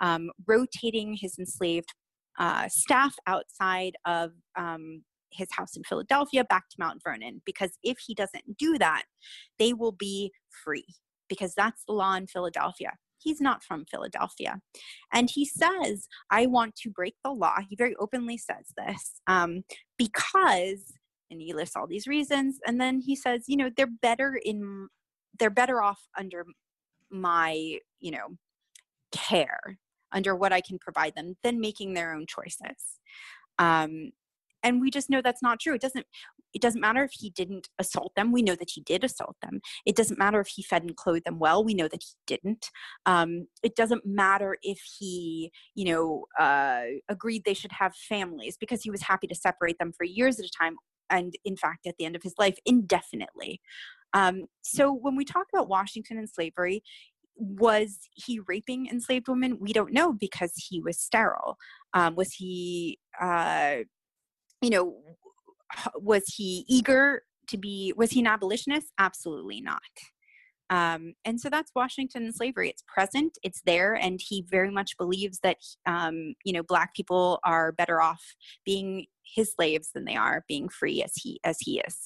[0.01, 1.93] um, rotating his enslaved
[2.39, 5.03] uh, staff outside of um,
[5.35, 9.05] his house in Philadelphia back to Mount Vernon because if he doesn't do that,
[9.59, 10.87] they will be free
[11.29, 12.93] because that's the law in Philadelphia.
[13.19, 14.61] He's not from Philadelphia.
[15.13, 17.57] And he says, I want to break the law.
[17.69, 19.65] He very openly says this um,
[19.97, 20.93] because,
[21.31, 22.59] and he lists all these reasons.
[22.67, 24.89] And then he says, you know, they're better in,
[25.39, 26.45] they're better off under
[27.11, 28.37] my, you know,
[29.11, 29.79] care,
[30.13, 33.01] under what I can provide them than making their own choices.
[33.59, 34.11] Um,
[34.65, 35.75] and we just know that's not true.
[35.75, 36.07] It doesn't
[36.55, 38.33] it doesn't matter if he didn't assault them.
[38.33, 39.61] We know that he did assault them.
[39.87, 41.65] It doesn't matter if he fed and clothed them well.
[41.65, 42.71] We know that he didn't.
[43.07, 48.83] Um, it doesn't matter if he you know uh, agreed they should have families because
[48.83, 50.77] he was happy to separate them for years at a time
[51.11, 53.61] and in fact at the end of his life indefinitely.
[54.15, 56.83] Um, so when we talk about washington and slavery
[57.37, 59.59] was he raping enslaved women?
[59.61, 61.57] We don't know because he was sterile.
[61.93, 63.79] Um, was he uh,
[64.65, 64.97] you know,
[65.97, 68.89] was he eager to be, was he an abolitionist?
[68.99, 69.81] Absolutely not.
[70.71, 72.71] Um, and so that's Washington and slavery.
[72.71, 77.39] It's present, it's there, and he very much believes that um, you know black people
[77.45, 78.23] are better off
[78.65, 81.97] being his slaves than they are being free as he as he is.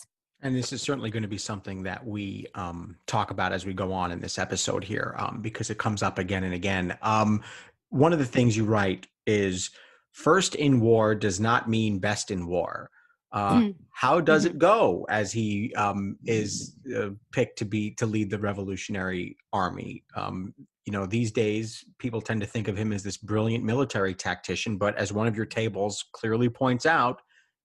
[0.43, 3.75] And this is certainly going to be something that we um, talk about as we
[3.75, 6.99] go on in this episode here, um, because it comes up again and again.
[7.03, 7.43] Um,
[7.91, 9.71] one of the things you write is
[10.13, 12.91] first in war does not mean best in war.
[13.33, 13.75] Uh, mm.
[13.93, 14.55] How does mm-hmm.
[14.55, 20.05] it go as he um, is uh, picked to be to lead the Revolutionary Army?
[20.17, 20.55] Um,
[20.87, 24.79] you know, these days people tend to think of him as this brilliant military tactician,
[24.79, 27.21] but as one of your tables clearly points out,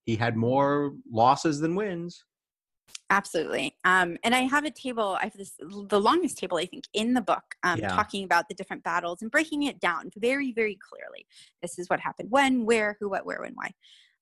[0.05, 2.25] he had more losses than wins.
[3.09, 3.75] Absolutely.
[3.85, 7.13] Um, and I have a table, I have this, the longest table, I think, in
[7.13, 7.89] the book, um, yeah.
[7.89, 11.27] talking about the different battles and breaking it down very, very clearly.
[11.61, 13.71] This is what happened when, where, who, what, where, when, why.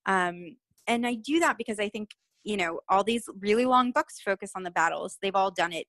[0.06, 2.12] Um, and I do that because I think,
[2.44, 5.18] you know, all these really long books focus on the battles.
[5.22, 5.88] They've all done it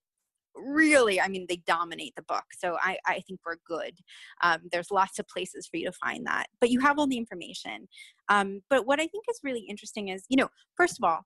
[0.55, 3.95] really i mean they dominate the book so i, I think we're good
[4.43, 7.17] um, there's lots of places for you to find that but you have all the
[7.17, 7.89] information
[8.29, 11.25] um, but what i think is really interesting is you know first of all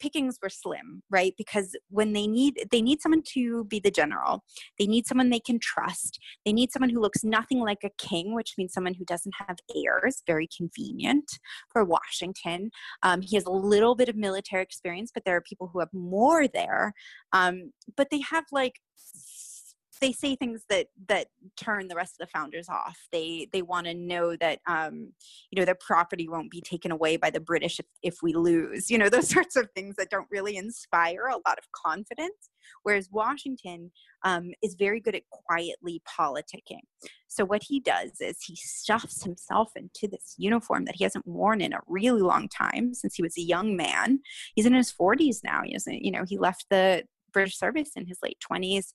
[0.00, 1.34] pickings were slim right?
[1.36, 4.44] Because when they need they need someone to be the general.
[4.78, 6.18] They need someone they can trust.
[6.44, 9.56] They need someone who looks nothing like a king which means someone who doesn't have
[9.74, 11.30] heirs very convenient
[11.70, 12.70] for washington.
[13.02, 15.92] Um, he has a little bit of military experience but there are people who have
[15.92, 16.94] more there.
[17.32, 18.80] Um, but they have like
[20.00, 22.98] they say things that that turn the rest of the founders off.
[23.12, 25.12] They they want to know that um,
[25.50, 28.90] you know their property won't be taken away by the British if, if we lose.
[28.90, 32.50] You know those sorts of things that don't really inspire a lot of confidence.
[32.82, 33.90] Whereas Washington
[34.24, 36.82] um, is very good at quietly politicking.
[37.26, 41.60] So what he does is he stuffs himself into this uniform that he hasn't worn
[41.60, 44.20] in a really long time since he was a young man.
[44.54, 45.62] He's in his 40s now.
[45.64, 48.92] He isn't, you know, he left the British service in his late 20s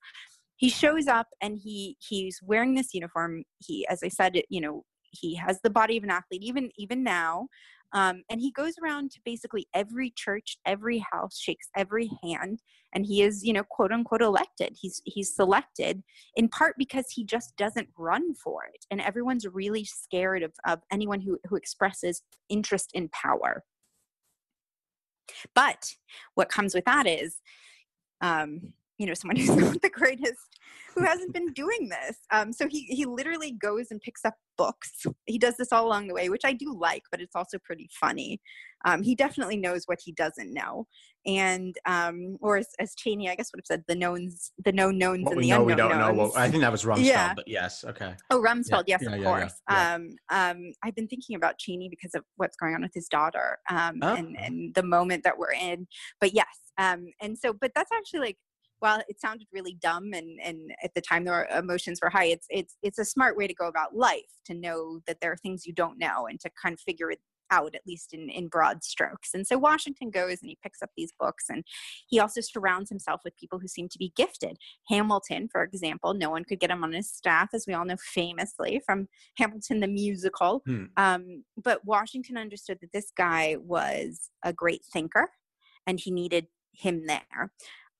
[0.57, 4.83] he shows up and he he's wearing this uniform he as i said you know
[5.11, 7.47] he has the body of an athlete even even now
[7.93, 12.59] Um, and he goes around to basically every church, every house, shakes every hand,
[12.93, 14.75] and he is, you know, quote unquote elected.
[14.81, 16.03] He's he's selected
[16.35, 20.79] in part because he just doesn't run for it, and everyone's really scared of, of
[20.91, 23.63] anyone who who expresses interest in power.
[25.53, 25.95] But
[26.33, 27.41] what comes with that is,
[28.21, 30.39] um, you know, someone who's not the greatest
[30.95, 32.17] who hasn't been doing this.
[32.31, 35.05] Um, so he he literally goes and picks up books.
[35.25, 37.89] He does this all along the way, which I do like, but it's also pretty
[37.99, 38.39] funny.
[38.85, 40.85] Um, he definitely knows what he doesn't know,
[41.25, 44.97] and um, or as, as, Cheney, I guess would have said, the knowns, the known
[44.97, 46.15] knowns, and the know, unknown we don't knowns.
[46.17, 46.23] know.
[46.23, 47.33] Well, I think that was Rumsfeld, yeah.
[47.33, 48.13] but yes, okay.
[48.29, 48.97] Oh, Rumsfeld, yeah.
[49.01, 49.53] yes, yeah, of course.
[49.67, 53.57] Um, um, I've been thinking about Cheney because of what's going on with his daughter
[53.71, 54.13] um, oh.
[54.13, 55.87] and and the moment that we're in.
[56.21, 56.45] But yes,
[56.77, 58.37] um, and so, but that's actually like
[58.85, 62.45] while it sounded really dumb and and at the time their emotions were high it's
[62.51, 65.65] it's it's a smart way to go about life to know that there are things
[65.65, 67.19] you don't know and to kind of figure it
[67.51, 69.29] out at least in in broad strokes.
[69.33, 71.63] And so washington goes and he picks up these books and
[72.07, 74.57] he also surrounds himself with people who seem to be gifted.
[74.89, 77.97] Hamilton for example no one could get him on his staff as we all know
[78.13, 79.07] famously from
[79.37, 80.61] hamilton the musical.
[80.65, 80.85] Hmm.
[80.97, 85.29] um, but washington understood that this guy was a great thinker
[85.87, 87.51] and he needed him there.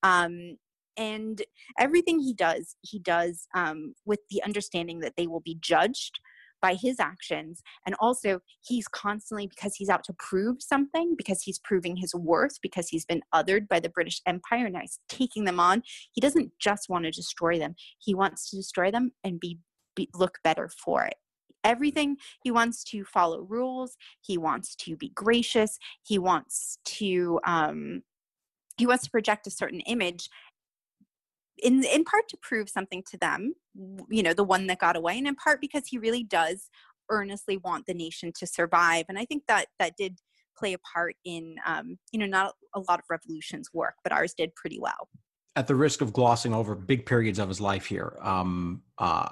[0.02, 0.56] Um,
[0.96, 1.42] and
[1.78, 6.20] everything he does he does um, with the understanding that they will be judged
[6.60, 7.62] by his actions.
[7.84, 12.60] And also he's constantly because he's out to prove something because he's proving his worth
[12.62, 15.82] because he's been othered by the british empire and now he's taking them on
[16.12, 17.74] he doesn't just want to destroy them.
[17.98, 19.58] He wants to destroy them and be,
[19.94, 21.14] be look better for it.
[21.64, 28.02] Everything he wants to follow rules he wants to be gracious he wants to um,
[28.78, 30.28] he wants to project a certain image
[31.62, 33.54] in in part to prove something to them
[34.08, 36.70] you know the one that got away and in part because he really does
[37.10, 40.18] earnestly want the nation to survive and i think that that did
[40.56, 44.34] play a part in um, you know not a lot of revolutions work but ours
[44.36, 45.08] did pretty well.
[45.54, 49.28] At the risk of glossing over big periods of his life here um, uh,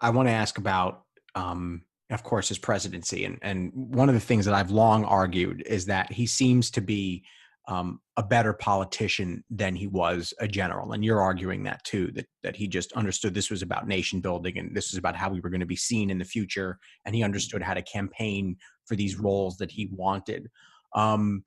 [0.00, 1.04] i want to ask about
[1.34, 5.62] um, of course his presidency and and one of the things that i've long argued
[5.66, 7.24] is that he seems to be
[7.68, 10.92] um, a better politician than he was a general.
[10.92, 14.58] And you're arguing that too, that that he just understood this was about nation building
[14.58, 17.14] and this was about how we were going to be seen in the future, and
[17.14, 18.56] he understood how to campaign
[18.86, 20.48] for these roles that he wanted.
[20.94, 21.42] Um,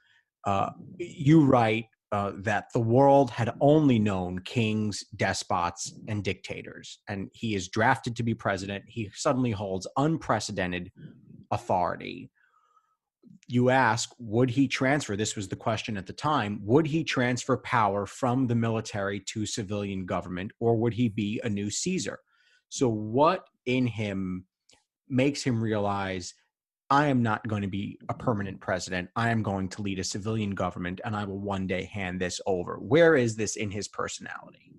[0.45, 7.29] uh, you write uh, that the world had only known kings, despots, and dictators, and
[7.33, 8.83] he is drafted to be president.
[8.87, 10.91] He suddenly holds unprecedented
[11.51, 12.29] authority
[13.51, 15.15] you ask, would he transfer?
[15.15, 16.59] This was the question at the time.
[16.63, 21.49] Would he transfer power from the military to civilian government, or would he be a
[21.49, 22.19] new Caesar?
[22.69, 24.45] So, what in him
[25.09, 26.35] makes him realize
[26.91, 29.09] I am not going to be a permanent president.
[29.15, 32.41] I am going to lead a civilian government and I will one day hand this
[32.47, 32.77] over.
[32.77, 34.71] Where is this in his personality?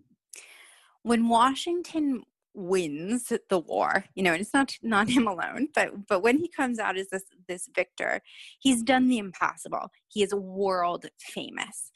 [1.02, 2.22] When Washington
[2.54, 6.48] wins the war you know and it's not not him alone but but when he
[6.48, 8.20] comes out as this this victor
[8.58, 9.90] he's done the impossible.
[10.08, 11.90] He is world famous.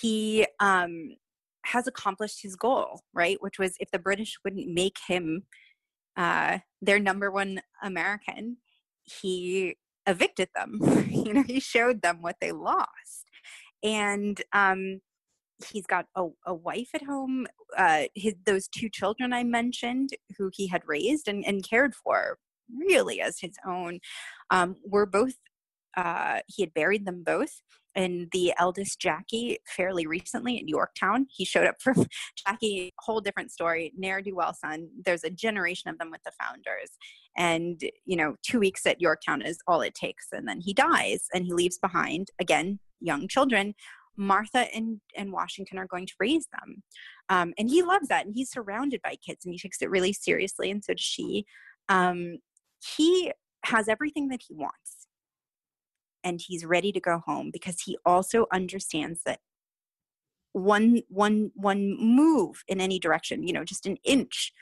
[0.00, 1.16] He um
[1.66, 3.38] has accomplished his goal right?
[3.40, 5.44] Which was if the british wouldn't make him
[6.16, 8.58] uh their number one american
[9.02, 9.76] he
[10.06, 10.78] evicted them
[11.10, 13.24] you know he showed them what they lost.
[13.82, 15.00] And um
[15.64, 17.46] he's got a, a wife at home
[17.76, 22.38] uh his those two children i mentioned who he had raised and, and cared for
[22.88, 23.98] really as his own
[24.50, 25.34] um were both
[25.96, 27.60] uh he had buried them both
[27.94, 31.26] and the eldest Jackie fairly recently in Yorktown.
[31.30, 31.94] He showed up for
[32.46, 34.88] Jackie, whole different story, ne'er do well son.
[35.04, 36.90] There's a generation of them with the founders.
[37.36, 40.26] And, you know, two weeks at Yorktown is all it takes.
[40.32, 43.74] And then he dies and he leaves behind, again, young children
[44.16, 46.82] Martha and, and Washington are going to raise them.
[47.28, 48.26] Um, and he loves that.
[48.26, 50.70] And he's surrounded by kids and he takes it really seriously.
[50.70, 51.44] And so does she.
[51.88, 52.38] Um,
[52.96, 53.32] he
[53.64, 55.06] has everything that he wants.
[56.22, 59.40] And he's ready to go home because he also understands that
[60.54, 64.52] one one one move in any direction you know just an inch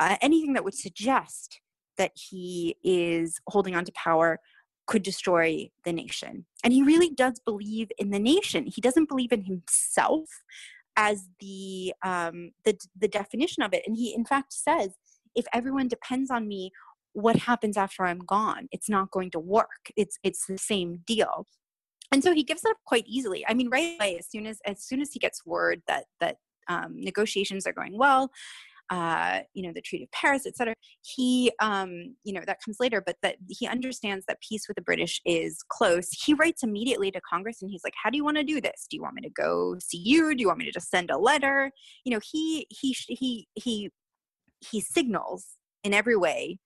[0.00, 1.60] uh, anything that would suggest
[1.96, 4.40] that he is holding on to power
[4.86, 6.46] could destroy the nation.
[6.64, 8.66] And he really does believe in the nation.
[8.66, 10.28] He doesn't believe in himself
[10.96, 13.82] as the um, the the definition of it.
[13.86, 14.90] And he in fact says,
[15.34, 16.70] if everyone depends on me,
[17.12, 18.68] what happens after I'm gone?
[18.72, 19.90] It's not going to work.
[19.96, 21.46] It's it's the same deal.
[22.10, 23.44] And so he gives up quite easily.
[23.48, 26.36] I mean, right away, as soon as as soon as he gets word that that
[26.68, 28.30] um, negotiations are going well,
[28.92, 30.74] uh, you know, the Treaty of Paris, et cetera.
[31.00, 34.82] He, um, you know, that comes later, but that he understands that peace with the
[34.82, 36.10] British is close.
[36.12, 38.86] He writes immediately to Congress and he's like, how do you want to do this?
[38.90, 40.34] Do you want me to go see you?
[40.34, 41.70] Do you want me to just send a letter?
[42.04, 43.90] You know, he, he, he, he,
[44.60, 45.46] he signals
[45.84, 46.58] in every way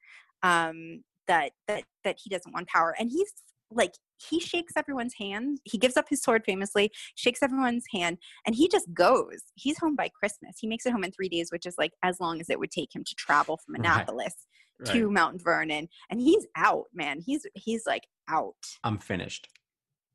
[0.43, 2.93] um, that, that, that he doesn't want power.
[2.99, 3.33] And he's
[3.71, 5.59] like he shakes everyone's hand.
[5.65, 9.43] He gives up his sword famously, shakes everyone's hand, and he just goes.
[9.55, 10.57] He's home by Christmas.
[10.61, 12.71] He makes it home in three days, which is like as long as it would
[12.71, 14.35] take him to travel from Annapolis
[14.81, 14.93] right.
[14.93, 15.13] to right.
[15.13, 15.89] Mount Vernon.
[16.11, 17.21] And he's out, man.
[17.25, 18.55] He's he's like out.
[18.85, 19.49] I'm finished.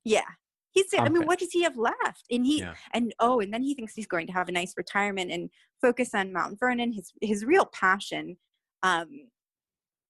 [0.03, 0.21] Yeah.
[0.73, 2.23] He's i mean, what does he have left?
[2.31, 2.75] And he yeah.
[2.93, 5.49] and oh, and then he thinks he's going to have a nice retirement and
[5.81, 8.37] focus on Mount Vernon, his his real passion
[8.83, 9.07] um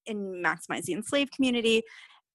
[0.05, 1.81] in maximizing the enslaved community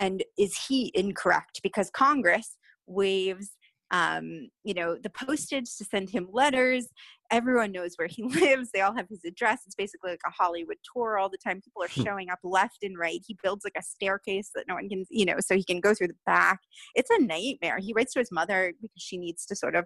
[0.01, 1.61] and is he incorrect?
[1.63, 3.51] Because congress waives
[3.91, 6.89] um, you know the postage to send him letters.
[7.31, 8.71] Everyone knows where he lives.
[8.73, 9.63] They all have his address.
[9.67, 11.61] It's basically like a hollywood tour all the time.
[11.61, 12.03] People are hmm.
[12.03, 13.21] showing up left and right.
[13.27, 15.95] He builds like a staircase that no one can you know so he can go
[15.95, 16.61] through the back.
[16.95, 17.79] It's a nightmare.
[17.79, 19.85] He writes to his mother because she needs to sort of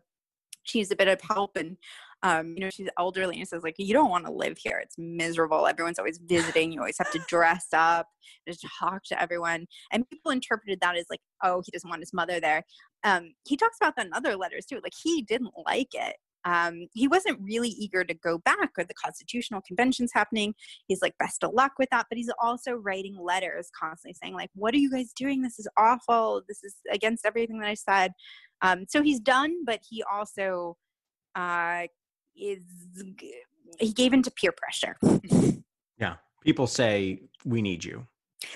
[0.70, 1.76] she needs a bit of help and
[2.22, 4.78] um, you know, she's elderly and says like, you don't want to live here.
[4.82, 5.66] It's miserable.
[5.66, 6.70] Everyone's always visiting.
[6.70, 8.06] You always have to dress up,
[8.46, 9.66] just talk to everyone.
[9.90, 12.64] And people interpreted that as like, oh, he doesn't want his mother there.
[13.04, 14.80] Um, he talks about that in other letters too.
[14.82, 16.16] Like he didn't like it.
[16.44, 20.54] Um, he wasn't really eager to go back or the constitutional conventions happening
[20.88, 24.48] he's like best of luck with that but he's also writing letters constantly saying like
[24.54, 28.12] what are you guys doing this is awful this is against everything that i said
[28.62, 30.76] um, so he's done but he also
[31.34, 31.86] uh,
[32.36, 32.62] is
[33.78, 34.96] he gave into peer pressure.
[35.98, 38.06] yeah, people say we need you,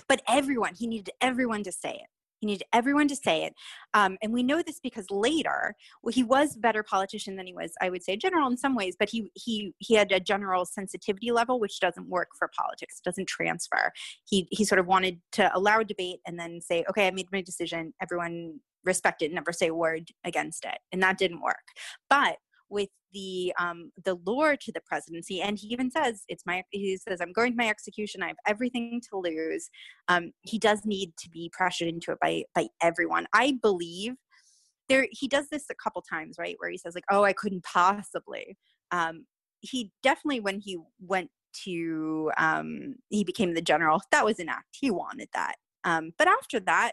[0.08, 2.08] but everyone he needed everyone to say it.
[2.40, 3.54] He needed everyone to say it,
[3.94, 7.54] um, and we know this because later, well, he was a better politician than he
[7.54, 8.96] was, I would say, general in some ways.
[8.98, 12.98] But he he he had a general sensitivity level, which doesn't work for politics.
[12.98, 13.92] It doesn't transfer.
[14.28, 17.28] He he sort of wanted to allow a debate and then say, okay, I made
[17.32, 17.94] my decision.
[18.02, 21.64] Everyone respect it, and never say a word against it, and that didn't work.
[22.08, 22.36] But
[22.70, 26.62] with the um, the lure to the presidency, and he even says it's my.
[26.70, 28.22] He says I'm going to my execution.
[28.22, 29.70] I have everything to lose.
[30.08, 33.26] Um, he does need to be pressured into it by by everyone.
[33.32, 34.14] I believe
[34.88, 35.06] there.
[35.10, 38.56] He does this a couple times, right, where he says like, "Oh, I couldn't possibly."
[38.90, 39.26] Um,
[39.60, 41.30] he definitely when he went
[41.64, 44.02] to um, he became the general.
[44.10, 44.76] That was an act.
[44.78, 45.54] He wanted that.
[45.84, 46.92] Um, but after that,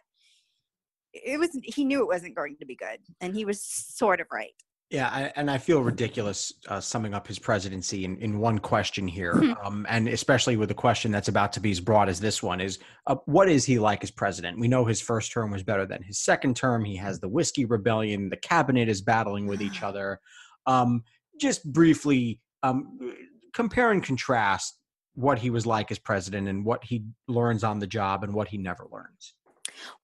[1.13, 4.27] it was he knew it wasn't going to be good, and he was sort of
[4.31, 4.53] right.
[4.91, 9.07] Yeah, I, and I feel ridiculous uh, summing up his presidency in, in one question
[9.07, 9.53] here, hmm.
[9.63, 12.59] um, and especially with a question that's about to be as broad as this one
[12.59, 14.59] is, uh, what is he like as president?
[14.59, 16.83] We know his first term was better than his second term.
[16.83, 18.29] He has the whiskey rebellion.
[18.29, 20.19] The cabinet is battling with each other.
[20.65, 21.03] Um,
[21.39, 23.13] just briefly, um,
[23.53, 24.77] compare and contrast
[25.13, 28.49] what he was like as president and what he learns on the job and what
[28.49, 29.35] he never learns.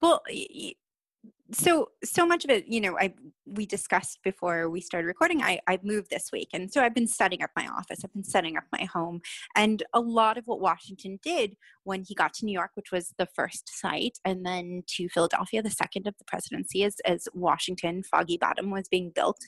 [0.01, 0.21] Well,
[1.51, 3.13] so so much of it you know i
[3.45, 7.07] we discussed before we started recording i i moved this week and so i've been
[7.07, 9.21] setting up my office i've been setting up my home
[9.55, 13.13] and a lot of what washington did when he got to new york which was
[13.17, 18.03] the first site and then to philadelphia the second of the presidency as as washington
[18.03, 19.39] foggy bottom was being built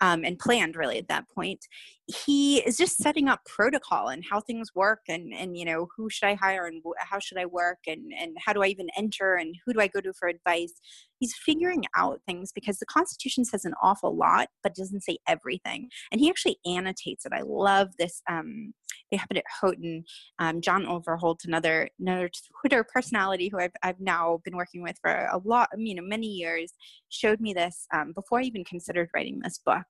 [0.00, 1.66] um, and planned really at that point
[2.06, 6.10] he is just setting up protocol and how things work and and you know who
[6.10, 9.34] should i hire and how should i work and and how do i even enter
[9.34, 10.74] and who do i go to for advice.
[11.18, 15.88] He's figuring out things because the constitution says an awful lot but doesn't say everything.
[16.10, 17.32] And he actually annotates it.
[17.32, 18.74] I love this um,
[19.12, 20.04] they it at houghton
[20.38, 22.30] um, john overholt another another
[22.60, 26.26] twitter personality who I've, I've now been working with for a lot you know many
[26.26, 26.72] years
[27.10, 29.84] showed me this um, before i even considered writing this book.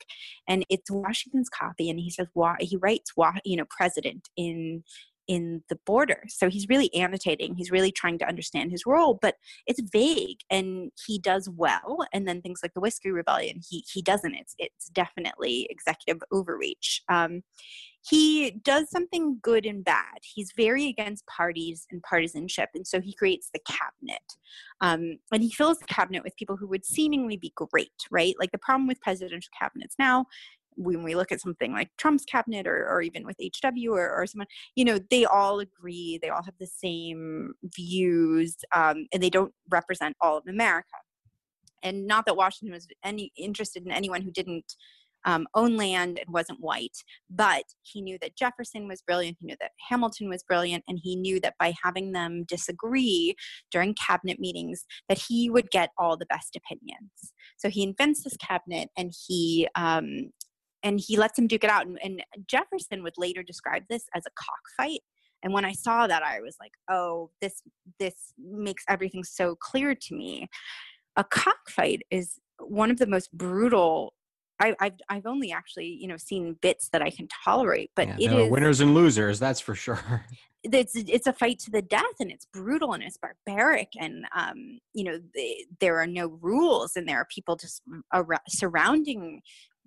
[0.49, 4.83] And it's washington's copy and he says why he writes why you know president in
[5.29, 9.37] in the border so he's really annotating he's really trying to understand his role but
[9.67, 14.03] it's vague and he does well and then things like the whiskey rebellion he he
[14.03, 17.43] doesn't it's it's definitely executive overreach um,
[18.05, 20.19] he does something good and bad.
[20.23, 24.23] He's very against parties and partisanship, and so he creates the cabinet.
[24.81, 28.35] Um, and he fills the cabinet with people who would seemingly be great, right?
[28.41, 30.27] Like the problem with presidential cabinets now
[30.77, 34.27] when we look at something like Trump's cabinet or, or even with HW or, or
[34.27, 39.31] someone, you know, they all agree, they all have the same views, um, and they
[39.31, 40.89] don't represent all of America.
[41.83, 44.75] And not that Washington was any interested in anyone who didn't
[45.25, 46.97] um, own land and wasn't white,
[47.31, 51.17] but he knew that Jefferson was brilliant, he knew that Hamilton was brilliant, and he
[51.17, 53.35] knew that by having them disagree
[53.71, 57.33] during cabinet meetings, that he would get all the best opinions.
[57.57, 60.31] So he invents this cabinet and he um,
[60.83, 61.87] and he lets him duke it out.
[61.87, 65.01] And, and Jefferson would later describe this as a cockfight.
[65.43, 67.63] And when I saw that, I was like, "Oh, this
[67.99, 70.49] this makes everything so clear to me."
[71.17, 74.15] A cockfight is one of the most brutal
[74.63, 78.17] I, have I've only actually you know seen bits that I can tolerate, but yeah,
[78.19, 79.39] it is winners and losers.
[79.39, 80.25] That's for sure.
[80.65, 84.79] It's it's a fight to the death, and it's brutal and it's barbaric, and um,
[84.95, 87.83] you know the, there are no rules, and there are people just
[88.15, 89.43] around, surrounding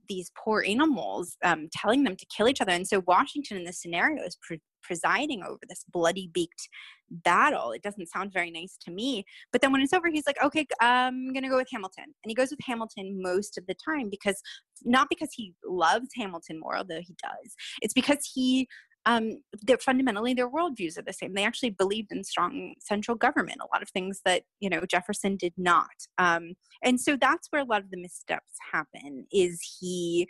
[0.08, 2.72] these poor animals, um, telling them to kill each other.
[2.72, 6.70] And so Washington in this scenario is pre- presiding over this bloody beaked
[7.10, 7.72] battle.
[7.72, 9.26] It doesn't sound very nice to me.
[9.52, 12.06] But then when it's over, he's like, okay, I'm going to go with Hamilton.
[12.06, 14.42] And he goes with Hamilton most of the time because
[14.84, 18.68] not because he loves Hamilton more, although he does, it's because he
[19.06, 21.34] um, they're fundamentally their worldviews are the same.
[21.34, 25.38] They actually believed in strong central government, a lot of things that you know Jefferson
[25.38, 25.96] did not.
[26.18, 26.54] Um,
[26.84, 29.28] and so that's where a lot of the missteps happen.
[29.32, 30.28] Is he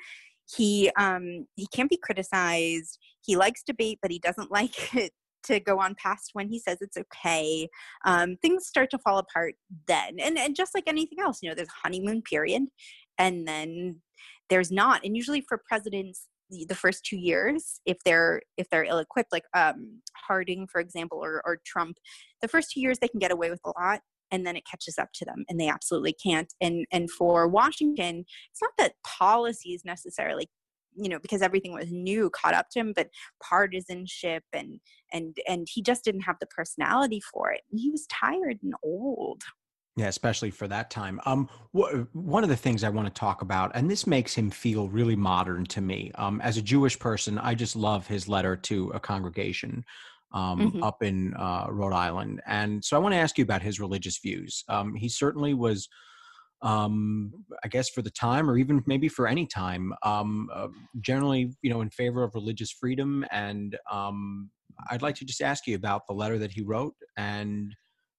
[0.54, 3.00] he um, he can't be criticized.
[3.26, 5.12] He likes debate, but he doesn't like it
[5.46, 7.70] to go on past when he says it's okay.
[8.04, 9.56] Um, things start to fall apart
[9.88, 12.64] then, and and just like anything else, you know, there's honeymoon period,
[13.18, 14.02] and then
[14.50, 15.04] there's not.
[15.04, 19.46] And usually for presidents, the, first two years, if they're if they're ill equipped, like
[19.54, 21.98] um, Harding, for example, or or Trump,
[22.42, 24.98] the first two years they can get away with a lot, and then it catches
[24.98, 26.54] up to them and they absolutely can't.
[26.62, 30.50] And and for washington it's not that policies necessarily
[30.96, 33.10] you know because everything was new caught up to him but
[33.44, 34.80] partisanship and
[35.12, 37.62] and and he just didn't have the personality for it.
[37.72, 39.44] He was tired and old
[39.96, 41.22] yeah, especially for that time.
[41.26, 44.52] Um, wh- one of the things I want to talk about, and this makes him
[44.52, 46.12] feel really modern to me.
[46.16, 49.86] Um, as a Jewish person, I just love his letter to a congregation
[50.34, 50.84] um, mm-hmm.
[50.84, 52.42] up in uh, Rhode Island.
[52.46, 54.66] And so I want to ask you about his religious views.
[54.68, 55.88] Um, he certainly was,
[56.62, 57.32] um,
[57.64, 60.68] I guess, for the time, or even maybe for any time, um, uh,
[61.00, 63.26] generally, you know, in favor of religious freedom.
[63.32, 64.50] And um,
[64.90, 67.74] I'd like to just ask you about the letter that he wrote and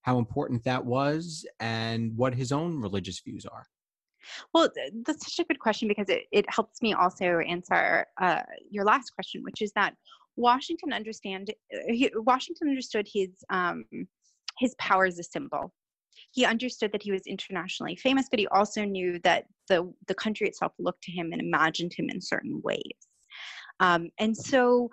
[0.07, 3.67] how important that was, and what his own religious views are.
[4.55, 4.69] Well,
[5.05, 9.11] that's such a good question because it, it helps me also answer uh, your last
[9.11, 9.95] question, which is that
[10.37, 13.85] Washington understand uh, he, Washington understood his um,
[14.59, 15.73] his power as a symbol.
[16.31, 20.47] He understood that he was internationally famous, but he also knew that the the country
[20.47, 22.81] itself looked to him and imagined him in certain ways.
[23.81, 24.89] Um, and so,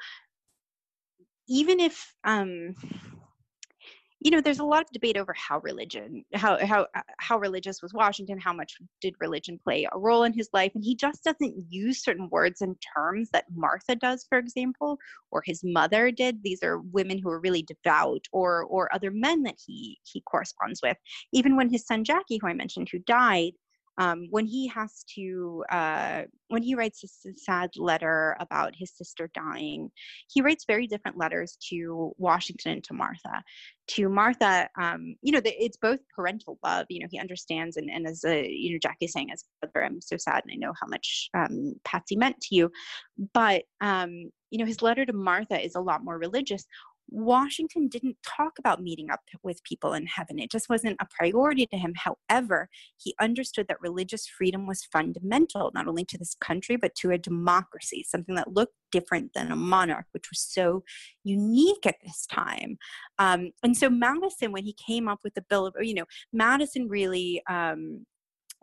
[1.47, 2.73] even if um,
[4.23, 7.81] you know there's a lot of debate over how religion how how uh, how religious
[7.81, 11.23] was washington how much did religion play a role in his life and he just
[11.23, 14.97] doesn't use certain words and terms that martha does for example
[15.33, 16.41] or his mother did.
[16.43, 20.79] These are women who are really devout or or other men that he he corresponds
[20.81, 20.97] with.
[21.33, 23.53] Even when his son jackie who i mentioned who died
[23.97, 29.29] um, when he has to uh, when he writes a sad letter about his sister
[29.33, 29.89] dying
[30.29, 33.43] he writes very different letters to washington and to martha.
[33.89, 38.07] To martha um, you know it's both parental love you know he understands and, and
[38.07, 40.73] as a you know jackie saying as a brother i'm so sad and i know
[40.79, 42.71] how much um, patsy meant to you.
[43.33, 46.65] But um, you know his letter to martha is a lot more religious
[47.09, 50.39] Washington didn't talk about meeting up with people in heaven.
[50.39, 51.93] It just wasn't a priority to him.
[51.95, 57.11] However, he understood that religious freedom was fundamental, not only to this country, but to
[57.11, 60.83] a democracy, something that looked different than a monarch, which was so
[61.23, 62.77] unique at this time.
[63.19, 66.87] Um, and so Madison, when he came up with the Bill of, you know, Madison
[66.87, 68.05] really um,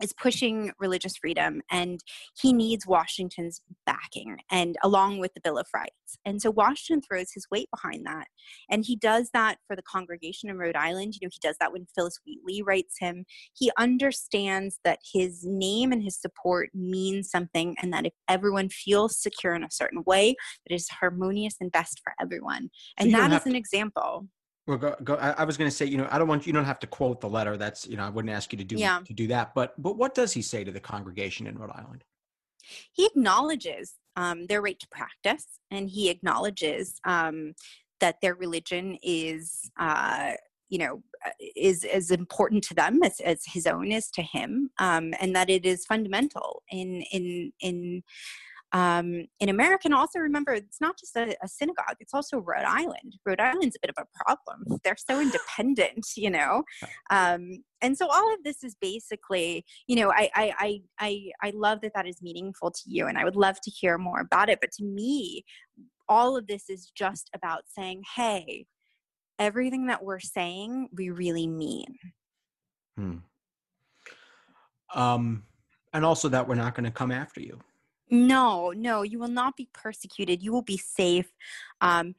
[0.01, 1.99] is pushing religious freedom and
[2.39, 6.17] he needs Washington's backing and along with the Bill of Rights.
[6.25, 8.27] And so Washington throws his weight behind that.
[8.69, 11.15] And he does that for the congregation in Rhode Island.
[11.15, 13.25] You know, he does that when Phillis Wheatley writes him.
[13.53, 19.17] He understands that his name and his support means something and that if everyone feels
[19.17, 20.35] secure in a certain way,
[20.67, 22.69] that is harmonious and best for everyone.
[22.97, 24.27] And so that is an to- example.
[24.67, 25.15] Well, go, go.
[25.15, 26.87] I, I was going to say, you know, I don't want you don't have to
[26.87, 27.57] quote the letter.
[27.57, 28.99] That's, you know, I wouldn't ask you to do yeah.
[29.05, 29.55] to do that.
[29.55, 32.03] But but what does he say to the congregation in Rhode Island?
[32.91, 37.53] He acknowledges um, their right to practice, and he acknowledges um,
[37.99, 40.33] that their religion is, uh,
[40.69, 44.69] you know, uh, is as important to them as, as his own is to him,
[44.77, 48.03] um, and that it is fundamental in in in
[48.73, 49.81] um, in America.
[49.85, 53.17] And also remember, it's not just a, a, synagogue, it's also Rhode Island.
[53.25, 54.79] Rhode Island's a bit of a problem.
[54.83, 56.63] They're so independent, you know?
[57.09, 61.81] Um, and so all of this is basically, you know, I, I, I, I, love
[61.81, 64.59] that that is meaningful to you and I would love to hear more about it.
[64.61, 65.43] But to me,
[66.07, 68.67] all of this is just about saying, hey,
[69.39, 71.95] everything that we're saying, we really mean.
[72.97, 73.17] Hmm.
[74.93, 75.43] Um,
[75.93, 77.59] and also that we're not going to come after you
[78.11, 80.43] No, no, you will not be persecuted.
[80.43, 81.31] You will be safe.
[81.79, 82.13] Um,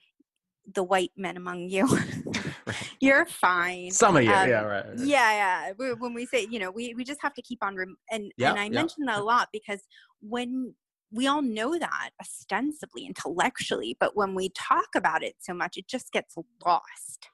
[0.75, 1.87] the white men among you,
[3.01, 3.91] you're fine.
[3.91, 5.95] Some of you, um, yeah, right, right, Yeah, yeah.
[5.99, 8.51] When we say, you know, we, we just have to keep on, rem- and yep,
[8.51, 8.73] and I yep.
[8.73, 9.81] mention that a lot because
[10.21, 10.75] when
[11.11, 15.89] we all know that ostensibly, intellectually, but when we talk about it so much, it
[15.89, 17.29] just gets lost.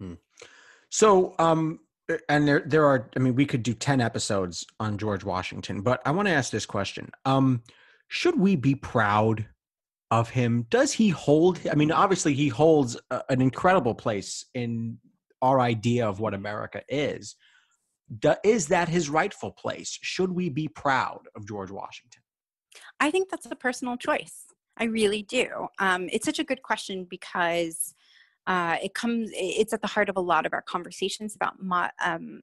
[0.00, 0.14] Hmm.
[0.90, 1.80] So, um,
[2.28, 6.00] and there there are i mean we could do 10 episodes on george washington but
[6.04, 7.62] i want to ask this question um
[8.08, 9.46] should we be proud
[10.10, 10.66] of him?
[10.70, 14.98] Does he hold i mean obviously he holds a, an incredible place in
[15.42, 17.36] our idea of what america is.
[18.18, 19.98] Do, is that his rightful place?
[20.02, 22.22] Should we be proud of george washington?
[23.00, 24.44] I think that's a personal choice.
[24.76, 25.68] I really do.
[25.78, 27.94] Um, it's such a good question because
[28.46, 31.88] uh, it comes it's at the heart of a lot of our conversations about mo-
[32.04, 32.40] um,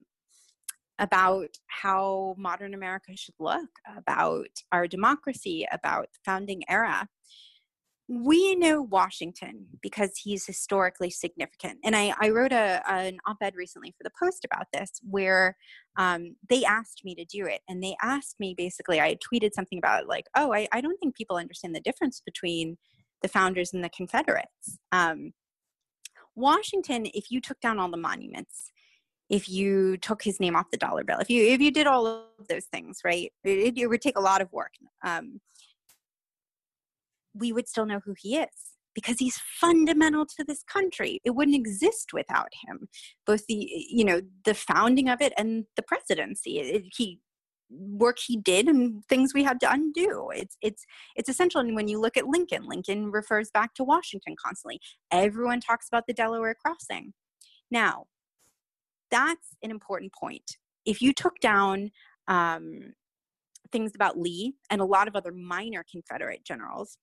[0.99, 7.07] about how modern america should look about our democracy about the founding era.
[8.07, 11.79] We know washington because he's historically significant.
[11.83, 15.55] And i, I wrote a, an op-ed recently for the post about this where
[15.97, 17.61] um, they asked me to do it.
[17.69, 21.15] And they asked me basically i tweeted something about like oh I, I don't think
[21.15, 22.77] people understand the difference between
[23.21, 24.79] the founders and the confederates.
[24.91, 25.31] Um,
[26.35, 28.71] Washington, if you took down all the monuments,
[29.29, 32.05] if you took his name off the dollar bill, if you if you did all
[32.05, 34.73] of those things, right, it, it would take a lot of work.
[35.03, 35.39] Um,
[37.33, 38.49] we would still know who he is
[38.93, 41.21] because he's fundamental to this country.
[41.23, 42.89] It wouldn't exist without him.
[43.25, 46.59] Both the you know the founding of it and the presidency.
[46.59, 47.19] It, he
[47.71, 50.29] work he did and things we had to undo.
[50.35, 51.61] It's it's it's essential.
[51.61, 54.79] And when you look at Lincoln, Lincoln refers back to Washington constantly.
[55.11, 57.13] Everyone talks about the Delaware crossing.
[57.69, 58.05] Now,
[59.09, 60.57] that's an important point.
[60.85, 61.91] If you took down
[62.27, 62.93] um,
[63.71, 66.97] things about Lee and a lot of other minor Confederate generals,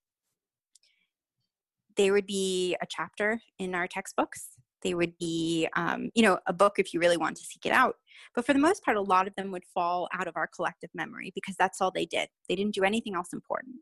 [1.96, 4.50] there would be a chapter in our textbooks
[4.82, 7.72] they would be um, you know a book if you really want to seek it
[7.72, 7.96] out.
[8.34, 10.90] But for the most part a lot of them would fall out of our collective
[10.94, 12.28] memory because that's all they did.
[12.48, 13.76] They didn't do anything else important.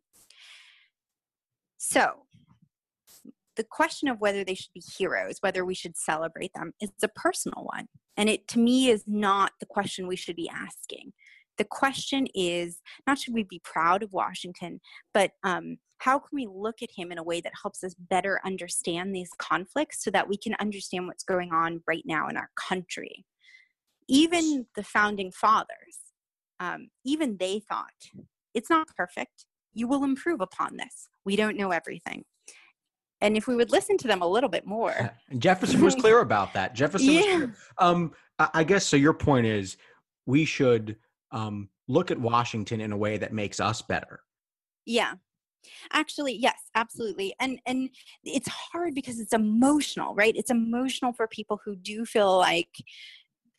[1.79, 2.23] So
[3.57, 7.09] the question of whether they should be heroes whether we should celebrate them is a
[7.09, 7.87] personal one.
[8.17, 11.13] And it to me is not the question we should be asking.
[11.59, 14.81] The question is not should we be proud of washington
[15.15, 18.41] but um, how can we look at him in a way that helps us better
[18.45, 22.51] understand these conflicts so that we can understand what's going on right now in our
[22.57, 23.25] country?
[24.09, 25.99] Even the founding fathers
[26.61, 27.91] um, even they thought
[28.55, 29.47] it's not perfect.
[29.75, 31.09] You will improve upon this.
[31.25, 32.25] We don't know everything.
[33.21, 36.53] And if we would listen to them a little bit more jefferson was clear about
[36.55, 36.75] that.
[36.75, 37.47] Jefferson yeah.
[37.79, 39.79] um, i guess so your point is
[40.27, 40.97] we should
[41.33, 44.21] um, look at washington in a way that makes us better.
[44.85, 45.15] Yeah
[45.93, 47.91] actually yes absolutely and and
[48.25, 50.37] it's hard because it's emotional right?
[50.37, 52.69] It's emotional for people who do feel like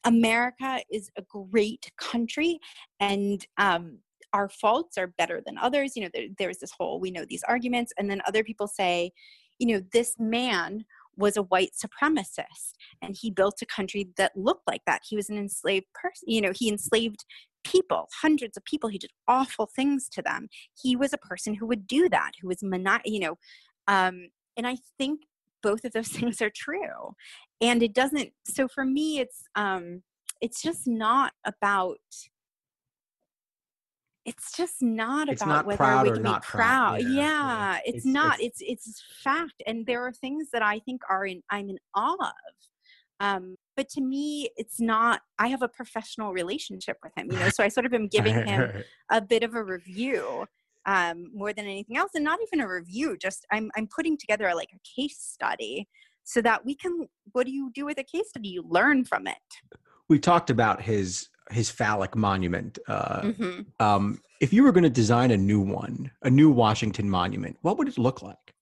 [0.05, 2.59] america is a great country
[2.99, 3.97] and um
[4.33, 7.43] our faults are better than others you know there, there's this whole we know these
[7.43, 9.11] arguments and then other people say
[9.59, 10.85] you know this man
[11.17, 15.29] was a white supremacist and he built a country that looked like that he was
[15.29, 17.25] an enslaved person you know he enslaved
[17.63, 18.89] people, hundreds of people.
[18.89, 20.47] He did awful things to them.
[20.81, 23.37] He was a person who would do that, who was mono- you know,
[23.87, 25.21] um, and I think
[25.61, 27.15] both of those things are true.
[27.61, 28.31] And it doesn't.
[28.45, 30.03] So for me, it's um,
[30.41, 31.97] it's just not about.
[34.27, 37.01] It's just not it's about not whether we can be proud.
[37.01, 37.77] Yeah, yeah.
[37.85, 38.41] It's, it's, not.
[38.41, 41.41] It's, it's it's fact, and there are things that I think are in.
[41.49, 42.33] I'm in awe of.
[43.19, 47.49] Um, but to me it's not i have a professional relationship with him you know
[47.49, 50.45] so i sort of am giving him a bit of a review
[50.85, 54.47] um, more than anything else and not even a review just i'm i'm putting together
[54.47, 55.87] a, like a case study
[56.23, 59.27] so that we can what do you do with a case study you learn from
[59.27, 59.35] it
[60.09, 63.61] we talked about his his phallic monument uh, mm-hmm.
[63.79, 67.77] um, if you were going to design a new one a new washington monument what
[67.77, 68.53] would it look like?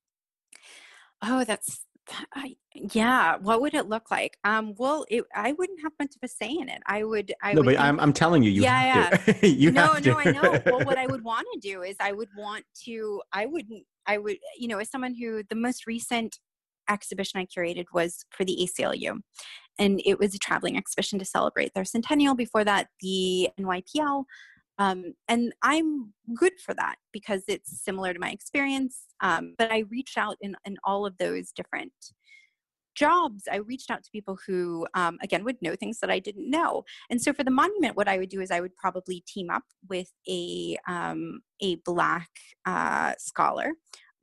[1.22, 1.86] Oh that's
[2.34, 4.38] I, yeah what would it look like?
[4.44, 6.82] Um well it, i wouldn't have much of a say in it.
[6.86, 9.36] I would i no would but think, I'm, I'm telling you you yeah, yeah.
[9.42, 10.62] you no no i know.
[10.66, 14.18] Well what i would want to do is i would want to i wouldn't i
[14.18, 16.40] would you know as someone who the most recent
[16.90, 19.20] exhibition i curated was for the aclu
[19.80, 24.26] and it was a traveling exhibition to celebrate their centennial before that the nypl
[24.78, 29.84] um, and i'm good for that because it's similar to my experience um, but i
[29.90, 31.94] reached out in, in all of those different
[32.96, 36.50] jobs, I reached out to people who, um, again, would know things that I didn't
[36.50, 36.84] know.
[37.10, 39.64] And so for the monument, what I would do is I would probably team up
[39.88, 42.30] with a um, a black
[42.66, 43.74] uh, scholar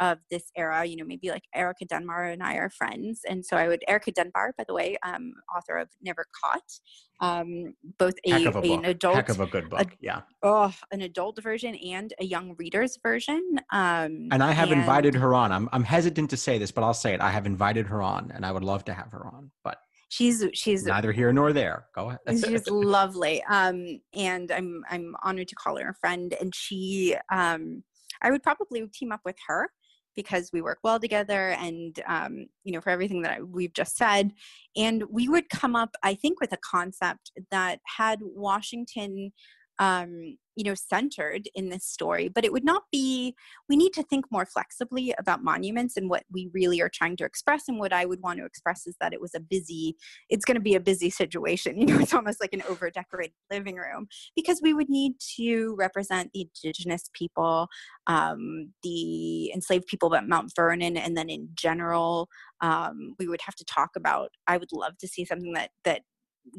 [0.03, 3.21] of this era, you know, maybe like Erica Dunbar and I are friends.
[3.29, 6.81] And so I would, Erica Dunbar, by the way, um, author of Never Caught,
[7.21, 10.23] um, both a, a an adult, heck of a good book, a, yeah.
[10.43, 13.41] Oh, an adult version and a young reader's version.
[13.71, 15.53] Um, and I have and, invited her on.
[15.53, 17.21] I'm, I'm hesitant to say this, but I'll say it.
[17.21, 19.79] I have invited her on and I would love to have her on, but
[20.09, 21.87] she's she's neither here nor there.
[21.95, 22.45] Go ahead.
[22.45, 23.41] she's lovely.
[23.45, 26.35] Um, and I'm I'm honored to call her a friend.
[26.41, 27.85] And she, um,
[28.21, 29.71] I would probably team up with her
[30.15, 33.97] because we work well together and um, you know for everything that I, we've just
[33.97, 34.33] said.
[34.77, 39.33] And we would come up i think with a concept that had washington
[39.79, 43.35] um, you know centered in this story but it would not be
[43.69, 47.25] we need to think more flexibly about monuments and what we really are trying to
[47.25, 49.97] express and what i would want to express is that it was a busy
[50.29, 53.33] it's going to be a busy situation you know it's almost like an over decorated
[53.51, 54.07] living room
[54.37, 57.69] because we would need to represent the indigenous people
[58.07, 62.29] um, the enslaved people at mount vernon and then in general
[62.61, 66.03] um, we would have to talk about i would love to see something that that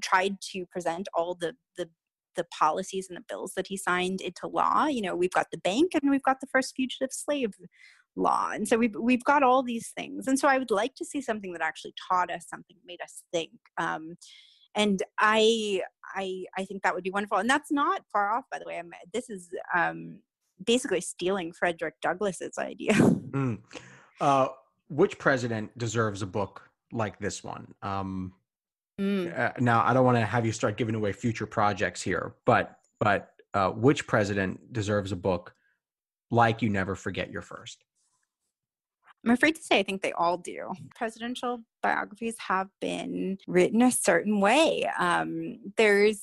[0.02, 1.88] tried to present all the the
[2.36, 4.86] the policies and the bills that he signed into law.
[4.86, 7.54] You know, we've got the bank and we've got the first fugitive slave
[8.16, 8.52] law.
[8.52, 10.28] And so we've, we've got all these things.
[10.28, 13.24] And so I would like to see something that actually taught us something, made us
[13.32, 13.52] think.
[13.78, 14.16] Um,
[14.76, 15.82] and I,
[16.16, 17.38] I, I think that would be wonderful.
[17.38, 18.78] And that's not far off, by the way.
[18.78, 20.20] I'm, this is um,
[20.64, 22.94] basically stealing Frederick Douglass's idea.
[22.94, 23.60] Mm.
[24.22, 24.48] Uh,
[24.90, 27.74] which president deserves a book like this one?
[27.82, 28.34] Um,
[29.00, 29.38] Mm.
[29.38, 32.78] Uh, now, I don't want to have you start giving away future projects here, but
[33.00, 35.54] but uh, which president deserves a book
[36.30, 37.84] like "You Never Forget Your First?
[39.26, 40.74] I'm afraid to say I think they all do.
[40.96, 44.90] Presidential biographies have been written a certain way.
[45.00, 46.22] Um, there's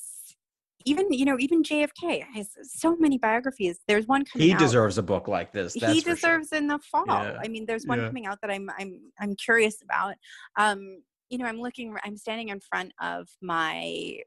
[0.85, 3.81] even you know even JFK has so many biographies.
[3.89, 4.45] There's one coming.
[4.45, 4.49] Out.
[4.49, 4.59] He out.
[4.61, 5.75] deserves a book like this.
[5.75, 6.59] he deserves sure.
[6.59, 7.05] in the fall.
[7.07, 7.39] Yeah.
[7.43, 8.07] I mean, there's one yeah.
[8.07, 10.15] coming out that I'm I'm I'm curious about.
[10.57, 14.19] Um, you know, I'm looking, I'm standing in front of my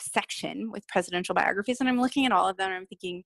[0.00, 3.24] section with presidential biographies and I'm looking at all of them and I'm thinking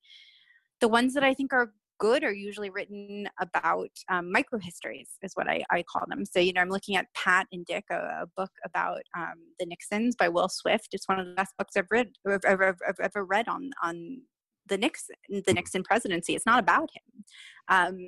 [0.81, 5.49] the ones that I think are good are usually written about um, microhistories is what
[5.49, 6.25] I, I, call them.
[6.25, 9.67] So, you know, I'm looking at Pat and Dick, a, a book about um, the
[9.67, 10.89] Nixons by Will Swift.
[10.93, 14.23] It's one of the best books I've read, I've, I've, ever read on, on
[14.67, 16.35] the Nixon, the Nixon presidency.
[16.35, 17.25] It's not about him.
[17.69, 17.99] Um,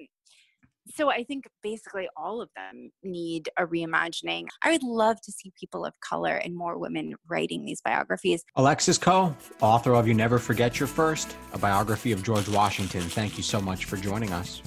[0.86, 4.48] so I think basically all of them need a reimagining.
[4.62, 8.44] I would love to see people of color and more women writing these biographies.
[8.56, 13.02] Alexis Coe, author of You Never Forget Your First, a biography of George Washington.
[13.02, 14.62] Thank you so much for joining us.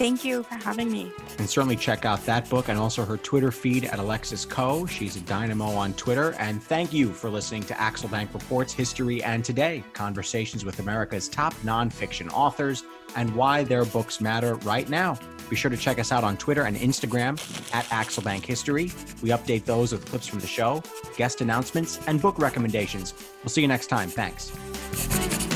[0.00, 1.12] Thank you for having me.
[1.38, 4.86] And certainly check out that book and also her Twitter feed at Alexis Coe.
[4.86, 6.34] She's a dynamo on Twitter.
[6.38, 11.28] And thank you for listening to Axel Bank Reports History and Today, conversations with America's
[11.28, 12.82] top nonfiction authors
[13.14, 15.18] and why their books matter right now.
[15.50, 17.38] Be sure to check us out on Twitter and Instagram
[17.74, 18.84] at Axel Bank History.
[19.20, 20.82] We update those with clips from the show,
[21.16, 23.12] guest announcements, and book recommendations.
[23.42, 24.08] We'll see you next time.
[24.08, 25.49] Thanks.